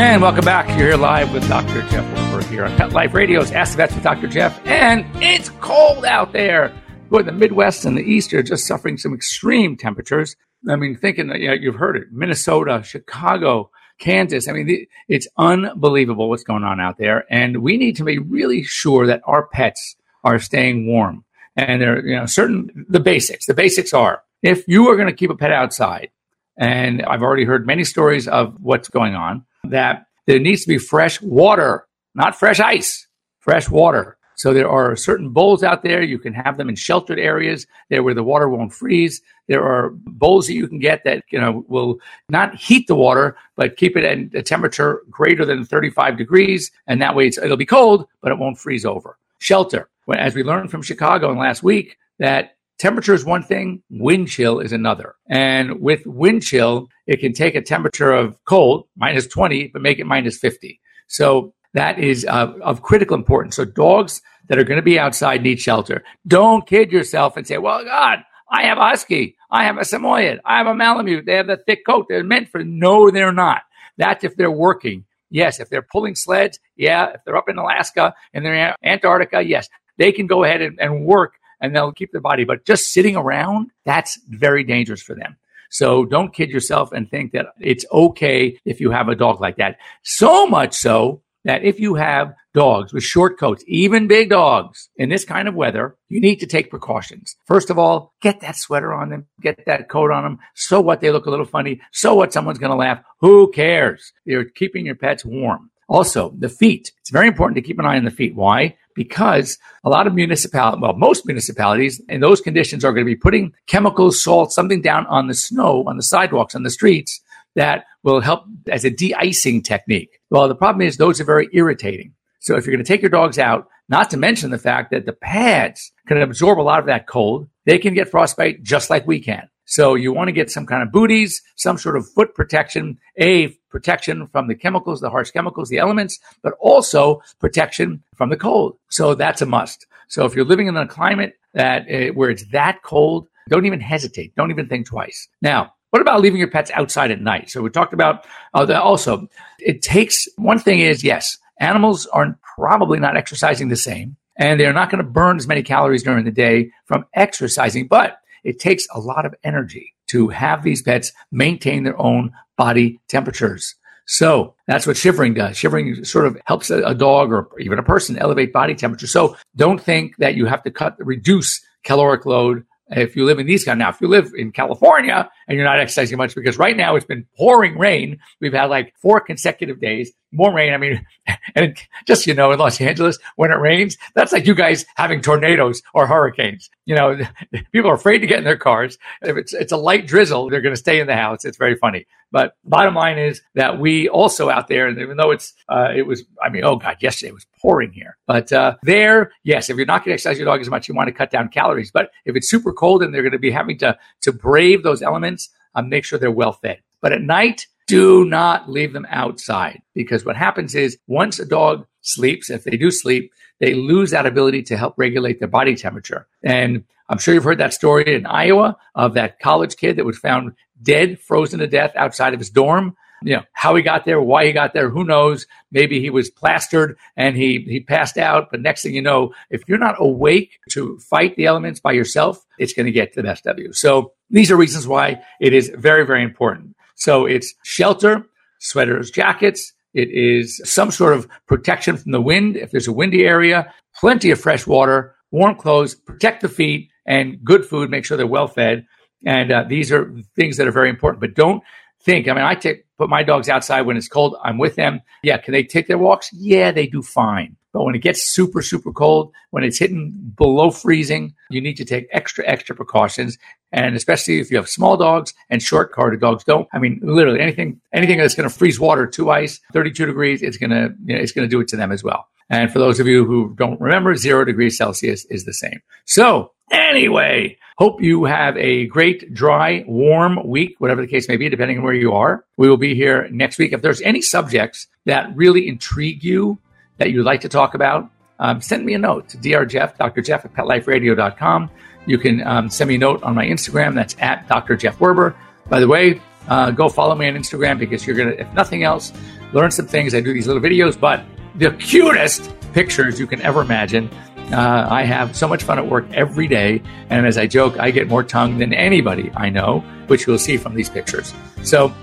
And 0.04 0.22
welcome 0.22 0.44
back. 0.44 0.68
You're 0.78 0.90
here 0.90 0.98
live 0.98 1.32
with 1.32 1.48
Dr. 1.48 1.82
Jeff 1.84 2.04
Werber 2.18 2.44
here 2.50 2.66
on 2.66 2.76
Pet 2.76 2.92
Life 2.92 3.14
Radio's 3.14 3.54
Ask 3.54 3.72
the 3.72 3.78
Vets 3.78 3.96
with 3.96 4.04
Dr. 4.04 4.28
Jeff. 4.28 4.60
And 4.68 5.06
it's 5.24 5.50
cold 5.62 6.04
out 6.04 6.34
there. 6.34 6.74
Boy, 7.10 7.24
the 7.24 7.32
Midwest 7.32 7.86
and 7.86 7.98
the 7.98 8.02
East 8.02 8.34
are 8.34 8.44
just 8.44 8.68
suffering 8.68 8.98
some 8.98 9.14
extreme 9.14 9.78
temperatures. 9.78 10.36
I 10.70 10.76
mean, 10.76 10.98
thinking 10.98 11.28
that 11.28 11.40
you 11.40 11.48
know, 11.48 11.54
you've 11.54 11.78
heard 11.78 11.96
it 11.96 12.12
Minnesota, 12.12 12.84
Chicago, 12.84 13.72
Kansas. 13.98 14.50
I 14.50 14.52
mean, 14.52 14.86
it's 15.08 15.28
unbelievable 15.38 16.30
what's 16.30 16.44
going 16.44 16.66
on 16.66 16.82
out 16.82 16.98
there. 16.98 17.24
And 17.30 17.64
we 17.64 17.78
need 17.78 17.96
to 17.96 18.04
be 18.04 18.20
really 18.20 18.62
sure 18.62 19.08
that 19.08 19.22
our 19.24 19.48
pets 19.48 19.96
are 20.26 20.38
staying 20.38 20.86
warm. 20.86 21.24
And 21.56 21.82
there 21.82 21.96
are, 21.96 22.06
you 22.06 22.16
know, 22.18 22.26
certain, 22.26 22.86
the 22.90 23.00
basics. 23.00 23.46
The 23.46 23.54
basics 23.54 23.94
are 23.94 24.22
if 24.42 24.68
you 24.68 24.90
are 24.90 24.98
going 24.98 25.08
to 25.08 25.16
keep 25.16 25.30
a 25.30 25.38
pet 25.38 25.52
outside, 25.54 26.10
and 26.58 27.02
I've 27.04 27.24
already 27.24 27.46
heard 27.46 27.66
many 27.66 27.86
stories 27.86 28.28
of 28.28 28.58
what's 28.60 28.90
going 28.90 29.16
on, 29.16 29.46
that 29.74 30.06
there 30.26 30.40
needs 30.40 30.62
to 30.62 30.68
be 30.68 30.78
fresh 30.78 31.22
water, 31.22 31.86
not 32.16 32.36
fresh 32.36 32.60
ice, 32.60 33.08
fresh 33.40 33.70
water. 33.70 34.18
So 34.36 34.54
there 34.54 34.70
are 34.70 34.96
certain 34.96 35.30
bowls 35.30 35.64
out 35.64 35.84
there. 35.84 36.02
You 36.02 36.18
can 36.18 36.34
have 36.34 36.58
them 36.58 36.70
in 36.70 36.76
sheltered 36.76 37.20
areas 37.20 37.68
there 37.90 38.04
where 38.04 38.14
the 38.14 38.24
water 38.24 38.50
won't 38.50 38.74
freeze. 38.74 39.22
There 39.48 39.64
are 39.64 39.92
bowls 39.94 40.48
that 40.48 40.54
you 40.54 40.68
can 40.68 40.80
get 40.80 41.04
that, 41.04 41.24
you 41.30 41.40
know, 41.40 41.64
will 41.68 42.00
not 42.30 42.56
heat 42.56 42.88
the 42.88 42.96
water, 42.96 43.38
but 43.56 43.78
keep 43.78 43.96
it 43.96 44.04
at 44.04 44.40
a 44.40 44.42
temperature 44.42 45.02
greater 45.10 45.46
than 45.46 45.66
35 45.66 46.18
degrees. 46.18 46.72
And 46.88 47.02
that 47.02 47.16
way 47.16 47.28
it'll 47.28 47.58
be 47.58 47.66
cold, 47.66 48.08
but 48.22 48.32
it 48.32 48.40
won't 48.40 48.58
freeze 48.58 48.86
over. 48.86 49.18
Shelter. 49.40 49.90
As 50.14 50.36
we 50.36 50.44
learned 50.44 50.72
from 50.72 50.82
Chicago 50.82 51.32
in 51.32 51.38
last 51.38 51.64
week, 51.64 51.98
that 52.20 52.58
temperature 52.84 53.14
is 53.14 53.24
one 53.24 53.42
thing, 53.42 53.82
wind 53.90 54.28
chill 54.28 54.60
is 54.60 54.74
another. 54.74 55.16
And 55.30 55.80
with 55.80 56.06
wind 56.06 56.44
chill, 56.44 56.90
it 57.08 57.22
can 57.22 57.32
take 57.32 57.56
a 57.56 57.62
temperature 57.62 58.12
of 58.12 58.38
cold, 58.44 58.88
minus 58.98 59.26
20, 59.26 59.68
but 59.68 59.82
make 59.82 60.00
it 60.00 60.06
minus 60.06 60.38
50. 60.38 60.82
So 61.08 61.54
that 61.74 61.98
is 61.98 62.26
uh, 62.26 62.52
of 62.62 62.82
critical 62.82 63.16
importance. 63.16 63.56
So 63.56 63.64
dogs 63.64 64.22
that 64.50 64.60
are 64.60 64.66
going 64.66 64.80
to 64.80 64.84
be 64.84 65.00
outside 65.00 65.42
need 65.42 65.62
shelter. 65.62 66.04
Don't 66.28 66.68
kid 66.68 66.92
yourself 66.92 67.38
and 67.38 67.48
say, 67.48 67.58
well, 67.58 67.86
God, 67.86 68.20
I 68.52 68.64
have 68.64 68.78
a 68.78 68.82
husky. 68.82 69.38
I 69.50 69.64
have 69.64 69.78
a 69.78 69.86
Samoyed. 69.86 70.40
I 70.44 70.58
have 70.58 70.68
a 70.68 70.74
Malamute. 70.74 71.26
They 71.26 71.36
have 71.36 71.48
the 71.48 71.64
thick 71.66 71.86
coat. 71.86 72.08
They're 72.10 72.22
meant 72.22 72.50
for, 72.50 72.66
no, 72.66 73.10
they're 73.10 73.32
not. 73.32 73.62
That's 73.98 74.26
if 74.26 74.36
they're 74.36 74.52
working. 74.52 75.06
Yes. 75.30 75.62
If 75.62 75.70
they're 75.70 75.88
pulling 75.90 76.16
sleds, 76.16 76.60
yeah. 76.76 77.12
If 77.16 77.22
they're 77.24 77.38
up 77.38 77.48
in 77.48 77.58
Alaska 77.58 78.14
and 78.34 78.46
they're 78.46 78.72
in 78.72 78.74
Antarctica, 78.84 79.42
yes. 79.42 79.70
They 79.98 80.12
can 80.12 80.28
go 80.28 80.44
ahead 80.44 80.62
and, 80.62 80.78
and 80.82 81.06
work 81.06 81.36
and 81.64 81.76
they'll 81.76 81.92
keep 81.92 82.12
their 82.12 82.22
body. 82.22 82.44
But 82.44 82.66
just 82.66 82.92
sitting 82.92 83.16
around, 83.16 83.72
that's 83.86 84.20
very 84.28 84.64
dangerous 84.64 85.02
for 85.02 85.16
them. 85.16 85.38
So 85.72 86.06
don't 86.06 86.34
kid 86.34 86.52
yourself 86.52 86.92
and 86.92 87.10
think 87.10 87.32
that 87.32 87.48
it's 87.60 87.86
okay 87.92 88.60
if 88.66 88.80
you 88.80 88.92
have 88.92 89.08
a 89.08 89.16
dog 89.16 89.42
like 89.42 89.56
that. 89.56 89.78
So 90.04 90.46
much 90.46 90.76
so 90.76 91.24
that 91.46 91.64
if 91.64 91.80
you 91.80 91.96
have 91.96 92.36
dogs 92.54 92.94
with 92.94 93.04
short 93.04 93.40
coats, 93.40 93.64
even 93.66 94.08
big 94.08 94.30
dogs 94.30 94.90
in 94.98 95.10
this 95.10 95.26
kind 95.26 95.48
of 95.48 95.56
weather, 95.56 95.96
you 96.10 96.22
need 96.22 96.36
to 96.42 96.46
take 96.46 96.70
precautions. 96.70 97.36
First 97.48 97.72
of 97.72 97.80
all, 97.80 98.14
get 98.22 98.42
that 98.42 98.56
sweater 98.56 98.94
on 98.94 99.10
them, 99.10 99.26
get 99.42 99.66
that 99.66 99.90
coat 99.90 100.12
on 100.12 100.24
them. 100.24 100.40
So 100.54 100.80
what? 100.80 101.02
They 101.02 101.12
look 101.12 101.26
a 101.26 101.32
little 101.32 101.46
funny. 101.46 101.82
So 101.92 102.14
what? 102.14 102.34
Someone's 102.34 102.60
going 102.60 102.72
to 102.72 102.78
laugh. 102.78 103.04
Who 103.22 103.52
cares? 103.52 104.14
You're 104.26 104.46
keeping 104.46 104.86
your 104.86 104.96
pets 104.96 105.26
warm. 105.26 105.72
Also, 105.90 106.34
the 106.38 106.50
feet. 106.50 106.92
It's 107.02 107.10
very 107.10 107.28
important 107.28 107.56
to 107.56 107.62
keep 107.62 107.80
an 107.80 107.86
eye 107.86 107.98
on 107.98 108.06
the 108.06 108.12
feet. 108.12 108.36
Why? 108.36 108.78
Because 108.96 109.58
a 109.84 109.90
lot 109.90 110.08
of 110.08 110.14
municipalities, 110.14 110.82
well, 110.82 110.94
most 110.94 111.26
municipalities 111.26 112.02
in 112.10 112.22
those 112.22 112.42
conditions 112.42 112.86
are 112.86 112.92
going 112.94 113.06
to 113.06 113.12
be 113.12 113.16
putting 113.16 113.54
chemicals, 113.68 114.22
salt, 114.22 114.52
something 114.52 114.82
down 114.82 115.06
on 115.08 115.28
the 115.28 115.34
snow, 115.34 115.84
on 115.88 115.98
the 115.98 116.04
sidewalks, 116.04 116.56
on 116.56 116.64
the 116.64 116.70
streets 116.70 117.22
that 117.56 117.86
will 118.04 118.22
help 118.22 118.46
as 118.70 118.84
a 118.84 118.90
de-icing 118.90 119.62
technique. 119.62 120.20
Well, 120.30 120.48
the 120.48 120.56
problem 120.56 120.82
is 120.82 120.98
those 120.98 121.22
are 121.22 121.26
very 121.26 121.50
irritating. 121.54 122.14
So 122.40 122.56
if 122.56 122.66
you're 122.66 122.76
going 122.76 122.84
to 122.84 122.88
take 122.88 123.02
your 123.02 123.10
dogs 123.10 123.40
out, 123.40 123.68
not 123.90 124.10
to 124.10 124.18
mention 124.18 124.52
the 124.52 124.58
fact 124.58 124.92
that 124.92 125.06
the 125.06 125.14
pads 125.14 125.92
can 126.08 126.22
absorb 126.22 126.60
a 126.60 126.62
lot 126.62 126.80
of 126.80 126.86
that 126.88 127.08
cold. 127.08 127.48
They 127.66 127.78
can 127.78 127.94
get 127.94 128.10
frostbite 128.10 128.64
just 128.64 128.90
like 128.90 129.08
we 129.08 129.20
can. 129.20 129.50
So 129.66 129.96
you 129.96 130.14
want 130.14 130.28
to 130.28 130.34
get 130.34 130.52
some 130.52 130.66
kind 130.66 130.84
of 130.84 130.92
booties, 130.92 131.42
some 131.56 131.78
sort 131.78 131.96
of 131.96 132.10
foot 132.10 132.36
protection, 132.36 132.98
a 133.20 133.56
protection 133.74 134.28
from 134.28 134.48
the 134.48 134.56
chemicals, 134.56 135.02
the 135.02 135.10
harsh 135.10 135.32
chemicals, 135.32 135.68
the 135.68 135.80
elements, 135.80 136.20
but 136.42 136.54
also 136.62 137.22
protection 137.40 138.02
from 138.16 138.30
the 138.30 138.38
cold. 138.38 138.78
So 138.90 139.16
that's 139.16 139.42
a 139.42 139.46
must. 139.46 139.86
So 140.08 140.24
if 140.26 140.36
you're 140.36 140.46
living 140.46 140.68
in 140.68 140.78
a 140.78 140.88
climate 140.88 141.38
that 141.54 141.82
uh, 141.92 142.14
where 142.14 142.30
it's 142.30 142.46
that 142.52 142.84
cold, 142.84 143.28
don't 143.50 143.66
even 143.66 143.82
hesitate. 143.82 144.36
Don't 144.36 144.52
even 144.52 144.70
think 144.70 144.86
twice. 144.86 145.28
Now, 145.42 145.74
what 145.90 146.02
about 146.02 146.22
leaving 146.22 146.40
your 146.40 146.50
pets 146.50 146.72
outside 146.74 147.12
at 147.12 147.22
night? 147.22 147.50
So 147.50 147.62
we 147.62 147.70
talked 147.70 147.94
about 147.94 148.26
uh, 148.54 148.72
also, 148.82 149.28
it 149.60 149.82
takes 149.82 150.28
one 150.38 150.60
thing 150.60 150.80
is 150.80 151.04
yes, 151.04 151.38
animals 151.60 152.06
are 152.08 152.40
probably 152.56 153.00
not 153.00 153.18
exercising 153.18 153.70
the 153.70 153.76
same 153.76 154.16
and 154.38 154.60
they're 154.60 154.74
not 154.74 154.90
going 154.90 155.04
to 155.04 155.10
burn 155.10 155.38
as 155.38 155.48
many 155.48 155.64
calories 155.64 156.04
during 156.04 156.26
the 156.26 156.32
day 156.32 156.72
from 156.86 157.06
exercising, 157.14 157.88
but 157.88 158.18
it 158.44 158.60
takes 158.60 158.88
a 158.94 159.00
lot 159.00 159.26
of 159.26 159.36
energy 159.44 159.94
to 160.14 160.30
have 160.30 160.64
these 160.64 160.82
pets 160.82 161.12
maintain 161.32 161.84
their 161.84 162.00
own 162.00 162.32
body 162.58 163.00
temperatures. 163.10 163.76
So 164.06 164.54
that's 164.68 164.86
what 164.86 164.98
shivering 164.98 165.34
does. 165.34 165.58
Shivering 165.58 166.04
sort 166.04 166.28
of 166.28 166.38
helps 166.46 166.70
a, 166.70 166.94
dog 166.94 167.32
or 167.32 167.50
even 167.60 167.80
a 167.80 167.84
person 167.84 168.18
elevate 168.18 168.52
body 168.52 168.76
temperature. 168.76 169.08
So 169.08 169.36
don't 169.56 169.82
think 169.82 170.18
that 170.18 170.36
you 170.36 170.46
have 170.46 170.64
to 170.64 170.72
cut, 170.72 170.96
reduce 171.00 171.62
caloric 171.84 172.26
load 172.26 172.66
if 172.96 173.16
you 173.16 173.26
live 173.26 173.40
in 173.40 173.48
these 173.48 173.64
kind 173.64 173.80
now 173.80 173.90
if 173.90 174.00
you 174.02 174.08
live 174.08 174.32
in 174.36 174.52
california 174.52 175.30
and 175.48 175.58
you're 175.58 175.66
not 175.66 175.80
exercising 175.80 176.18
much 176.18 176.36
because 176.36 176.58
right 176.58 176.78
now 176.78 176.96
it's 176.96 177.06
been 177.06 177.26
pouring 177.38 177.78
rain 177.78 178.20
we've 178.40 178.54
had 178.54 178.66
like 178.66 178.94
four 178.98 179.20
consecutive 179.20 179.80
days 179.80 180.12
more 180.32 180.54
rain 180.54 180.74
i 180.74 180.78
mean 180.78 181.06
and 181.56 181.78
just 182.06 182.28
you 182.28 182.34
know 182.34 182.52
in 182.52 182.60
los 182.60 182.80
angeles 182.80 183.20
when 183.36 183.52
it 183.52 183.56
rains 183.56 183.98
that's 184.16 184.32
like 184.32 184.46
you 184.46 184.56
guys 184.56 184.86
having 184.96 185.22
tornadoes 185.22 185.82
or 185.94 186.08
hurricanes 186.08 186.70
you 186.86 186.96
know 186.96 187.20
people 187.72 187.90
are 187.90 187.96
afraid 187.96 188.20
to 188.20 188.28
get 188.28 188.40
in 188.40 188.44
their 188.44 188.58
cars 188.58 188.98
if 189.22 189.38
it's 189.38 189.54
it's 189.54 189.72
a 189.72 189.78
light 189.78 190.08
drizzle 190.08 190.50
they're 190.50 190.62
going 190.62 190.74
to 190.74 190.78
stay 190.78 191.00
in 191.00 191.08
the 191.08 191.16
house 191.16 191.46
it's 191.46 191.58
very 191.58 191.76
funny 191.76 192.06
but 192.34 192.58
bottom 192.66 192.96
line 192.96 193.18
is 193.18 193.42
that 193.56 193.80
we 193.80 194.10
also 194.10 194.50
out 194.50 194.68
there 194.68 194.88
and 194.88 195.00
even 195.00 195.16
though 195.16 195.32
it's 195.32 195.54
uh, 195.70 195.88
it 195.96 196.06
was 196.06 196.26
i 196.44 196.50
mean 196.50 196.66
oh 196.66 196.76
god 196.76 196.98
yesterday 197.00 197.30
it 197.30 197.34
was 197.34 197.48
pouring 197.62 197.94
here 197.94 198.18
but 198.28 198.52
uh, 198.52 198.76
there 198.84 199.32
yes 199.44 199.70
if 199.70 199.78
you're 199.78 199.86
not 199.86 200.04
going 200.04 200.10
to 200.10 200.14
exercise 200.16 200.38
your 200.38 200.46
dog 200.46 200.60
as 200.60 200.70
much 200.70 200.90
you 200.90 200.94
want 200.94 201.08
to 201.08 201.14
cut 201.14 201.32
down 201.32 201.48
calories 201.48 201.92
but 201.92 202.12
if 202.26 202.36
it's 202.36 202.50
super 202.50 202.74
cold 202.74 203.02
and 203.02 203.14
they're 203.14 203.22
going 203.22 203.32
to 203.32 203.40
be 203.40 203.52
having 203.52 203.78
to 203.78 203.98
to 204.22 204.32
brave 204.32 204.84
those 204.84 205.02
elements, 205.02 205.50
um, 205.76 205.90
make 205.90 206.06
sure 206.06 206.20
they're 206.20 206.32
well 206.32 206.54
fed. 206.54 206.80
But 207.02 207.14
at 207.14 207.22
night, 207.22 207.68
do 207.88 208.26
not 208.26 208.70
leave 208.70 208.94
them 208.94 209.08
outside 209.10 209.82
because 209.94 210.26
what 210.26 210.36
happens 210.36 210.74
is 210.76 210.98
once 211.08 211.40
a 211.40 211.46
dog 211.46 211.86
sleeps, 212.02 212.50
if 212.50 212.64
they 212.64 212.78
do 212.78 212.92
sleep, 212.92 213.32
they 213.60 213.74
lose 213.74 214.12
that 214.12 214.26
ability 214.26 214.64
to 214.64 214.78
help 214.78 214.94
regulate 214.98 215.40
their 215.40 215.48
body 215.48 215.76
temperature. 215.76 216.28
And 216.44 216.84
I'm 217.10 217.18
sure 217.18 217.34
you've 217.34 217.44
heard 217.44 217.60
that 217.60 217.74
story 217.74 218.16
in 218.16 218.26
Iowa 218.26 218.78
of 218.96 219.14
that 219.16 219.40
college 219.40 219.76
kid 219.76 219.98
that 219.98 220.06
was 220.06 220.18
found 220.18 220.54
dead, 220.84 221.20
frozen 221.20 221.60
to 221.60 221.68
death 221.68 221.94
outside 221.96 222.34
of 222.34 222.40
his 222.40 222.50
dorm 222.50 222.96
you 223.24 223.36
know 223.36 223.44
how 223.54 223.76
he 223.76 223.82
got 223.82 224.06
there, 224.06 224.22
why 224.22 224.46
he 224.46 224.52
got 224.52 224.74
there, 224.74 224.90
who 224.90 225.04
knows? 225.04 225.48
Maybe 225.72 226.00
he 226.00 226.10
was 226.10 226.30
plastered 226.30 226.98
and 227.16 227.36
he 227.36 227.60
he 227.68 227.80
passed 227.80 228.18
out. 228.18 228.50
But 228.52 228.62
next 228.62 228.84
thing 228.84 228.94
you 228.94 229.02
know, 229.02 229.34
if 229.50 229.64
you're 229.68 229.78
not 229.78 229.96
awake 229.98 230.60
to 230.72 230.98
fight 231.00 231.36
the 231.36 231.46
elements 231.46 231.80
by 231.80 231.94
yourself, 231.94 232.46
it's 232.60 232.74
going 232.74 232.86
to 232.86 232.92
get 232.92 233.14
to 233.14 233.22
the 233.22 233.28
best 233.28 233.48
of 233.48 233.60
you. 233.60 233.72
So 233.74 234.14
these 234.30 234.52
are 234.52 234.58
reasons 234.58 234.88
why 234.88 235.22
it 235.40 235.54
is 235.54 235.72
very 235.76 236.06
very 236.06 236.24
important. 236.24 236.76
So 236.96 237.26
it's 237.26 237.54
shelter, 237.64 238.26
sweaters, 238.60 239.10
jackets. 239.10 239.74
It 239.94 240.10
is 240.10 240.60
some 240.66 240.92
sort 240.92 241.14
of 241.14 241.28
protection 241.48 241.98
from 241.98 242.12
the 242.12 242.22
wind 242.22 242.58
if 242.58 242.72
there's 242.72 242.88
a 242.88 242.94
windy 242.94 243.26
area. 243.26 243.74
Plenty 243.96 244.32
of 244.32 244.42
fresh 244.42 244.66
water, 244.66 245.16
warm 245.32 245.56
clothes, 245.56 245.96
protect 245.96 246.42
the 246.42 246.50
feet, 246.50 246.90
and 247.06 247.44
good 247.44 247.66
food. 247.66 247.90
Make 247.90 248.04
sure 248.04 248.18
they're 248.18 248.28
well 248.28 248.48
fed. 248.48 248.86
And 249.26 249.52
uh, 249.52 249.64
these 249.68 249.92
are 249.92 250.14
things 250.36 250.58
that 250.58 250.68
are 250.68 250.72
very 250.72 250.90
important. 250.90 251.22
But 251.22 251.36
don't 251.36 251.64
think. 252.02 252.28
I 252.28 252.34
mean, 252.34 252.44
I 252.44 252.56
take 252.56 252.86
put 252.98 253.10
my 253.10 253.24
dogs 253.24 253.50
outside 253.50 253.82
when 253.82 253.98
it's 253.98 254.08
cold. 254.08 254.36
I'm 254.44 254.58
with 254.58 254.76
them. 254.76 255.02
Yeah, 255.24 255.38
can 255.38 255.52
they 255.52 255.64
take 255.64 255.88
their 255.88 255.98
walks? 255.98 256.30
Yeah, 256.34 256.72
they 256.72 256.88
do 256.88 257.02
fine. 257.02 257.56
But 257.74 257.84
when 257.86 257.96
it 257.96 258.00
gets 258.00 258.24
super, 258.24 258.62
super 258.62 258.92
cold, 258.92 259.34
when 259.50 259.64
it's 259.64 259.80
hitting 259.80 260.12
below 260.38 260.70
freezing, 260.70 261.34
you 261.50 261.60
need 261.60 261.76
to 261.78 261.86
take 261.86 262.08
extra, 262.12 262.48
extra 262.48 262.76
precautions. 262.76 263.40
And 263.72 263.96
especially 263.96 264.40
if 264.40 264.52
you 264.52 264.58
have 264.58 264.70
small 264.70 264.96
dogs 264.96 265.34
and 265.50 265.62
short 265.62 265.92
carded 265.92 266.22
dogs, 266.22 266.44
don't. 266.44 266.68
I 266.72 266.78
mean, 266.78 267.00
literally 267.02 267.40
anything, 267.40 267.82
anything 267.92 268.20
that's 268.20 268.36
going 268.36 268.48
to 268.48 268.56
freeze 268.56 268.80
water 268.80 269.08
to 269.08 269.32
ice, 269.32 269.60
32 269.74 270.06
degrees, 270.06 270.44
it's 270.44 270.58
going 270.58 270.70
to, 270.70 270.94
you 271.04 271.16
know, 271.16 271.22
it's 271.22 271.32
going 271.32 271.48
to 271.48 271.50
do 271.50 271.60
it 271.62 271.68
to 271.70 271.76
them 271.76 271.92
as 271.92 272.04
well. 272.04 272.28
And 272.50 272.72
for 272.72 272.80
those 272.80 273.00
of 273.00 273.08
you 273.08 273.26
who 273.26 273.54
don't 273.56 273.80
remember, 273.80 274.16
zero 274.16 274.46
degrees 274.46 274.78
Celsius 274.78 275.26
is 275.26 275.46
the 275.46 275.54
same. 275.54 275.82
So 276.06 276.52
anyway, 276.72 277.58
Hope 277.78 278.04
you 278.04 278.26
have 278.26 278.56
a 278.58 278.86
great, 278.86 279.34
dry, 279.34 279.84
warm 279.88 280.48
week, 280.48 280.76
whatever 280.78 281.02
the 281.02 281.08
case 281.08 281.28
may 281.28 281.38
be, 281.38 281.50
depending 281.50 281.80
on 281.80 281.84
where 281.84 281.94
you 281.94 282.14
are. 282.14 282.46
We 282.56 282.70
will 282.70 282.78
be 282.78 282.94
here 282.94 283.28
next 283.32 283.58
week. 283.58 283.74
If 283.74 283.82
there's 283.82 284.02
any 284.02 284.22
subjects 284.22 284.88
that 285.06 285.36
really 285.36 285.68
intrigue 285.68 286.24
you 286.24 286.60
that 287.00 287.12
you'd 287.12 287.26
like 287.26 287.42
to 287.42 287.50
talk 287.50 287.74
about, 287.74 288.12
um, 288.38 288.62
send 288.62 288.86
me 288.86 288.94
a 288.94 289.00
note 289.00 289.30
to 289.30 289.38
drjeff, 289.38 290.24
Jeff 290.24 290.46
at 290.46 290.54
petliferadio.com. 290.54 291.72
You 292.06 292.18
can 292.20 292.46
um, 292.46 292.70
send 292.70 292.90
me 292.90 292.96
a 292.96 293.00
note 293.00 293.24
on 293.24 293.34
my 293.34 293.46
Instagram. 293.46 293.96
That's 293.96 294.16
at 294.20 294.48
Dr. 294.48 294.76
Jeff 294.76 295.00
Werber. 295.00 295.34
By 295.68 295.80
the 295.80 295.88
way, 295.88 296.22
uh, 296.48 296.70
go 296.72 296.90
follow 296.90 297.16
me 297.16 297.28
on 297.28 297.34
Instagram 297.34 297.80
because 297.80 298.06
you're 298.06 298.16
going 298.16 298.30
to, 298.30 298.40
if 298.40 298.54
nothing 298.54 298.84
else, 298.84 299.12
learn 299.52 299.72
some 299.72 299.88
things. 299.88 300.14
I 300.14 300.20
do 300.20 300.34
these 300.34 300.46
little 300.46 300.62
videos, 300.62 301.00
but 301.00 301.26
the 301.56 301.72
cutest 301.72 302.52
pictures 302.74 303.20
you 303.20 303.28
can 303.28 303.42
ever 303.42 303.62
imagine. 303.62 304.10
Uh, 304.52 304.88
I 304.90 305.04
have 305.04 305.36
so 305.36 305.48
much 305.48 305.64
fun 305.64 305.80
at 305.80 305.88
work 305.88 306.06
every 306.14 306.48
day. 306.48 306.82
And 307.10 307.26
as 307.26 307.38
I 307.38 307.48
joke, 307.48 307.80
I 307.80 307.92
get 307.92 308.08
more 308.08 308.24
tongue 308.24 308.58
than 308.58 308.74
anybody 308.74 309.32
I 309.36 309.50
know, 309.50 309.80
which 310.08 310.28
you'll 310.28 310.38
see 310.38 310.58
from 310.58 310.76
these 310.76 310.90
pictures. 310.90 311.34
So, 311.64 311.94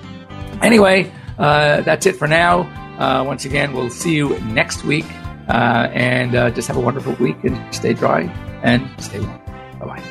anyway, 0.62 1.12
uh, 1.38 1.82
that's 1.82 2.06
it 2.06 2.16
for 2.16 2.26
now. 2.26 2.62
Uh, 2.98 3.24
once 3.24 3.44
again, 3.44 3.72
we'll 3.72 3.90
see 3.90 4.14
you 4.14 4.38
next 4.40 4.84
week. 4.84 5.06
Uh, 5.48 5.88
and 5.92 6.36
uh, 6.36 6.50
just 6.50 6.68
have 6.68 6.76
a 6.76 6.80
wonderful 6.80 7.12
week 7.14 7.42
and 7.42 7.74
stay 7.74 7.92
dry 7.92 8.20
and 8.62 8.88
stay 9.02 9.18
warm. 9.20 9.40
Bye 9.80 9.86
bye. 9.86 10.02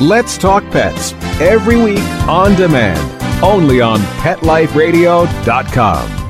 Let's 0.00 0.36
Talk 0.38 0.64
Pets 0.70 1.12
every 1.40 1.76
week 1.76 2.02
on 2.26 2.56
demand, 2.56 2.98
only 3.44 3.80
on 3.80 4.00
PetLifeRadio.com. 4.22 6.29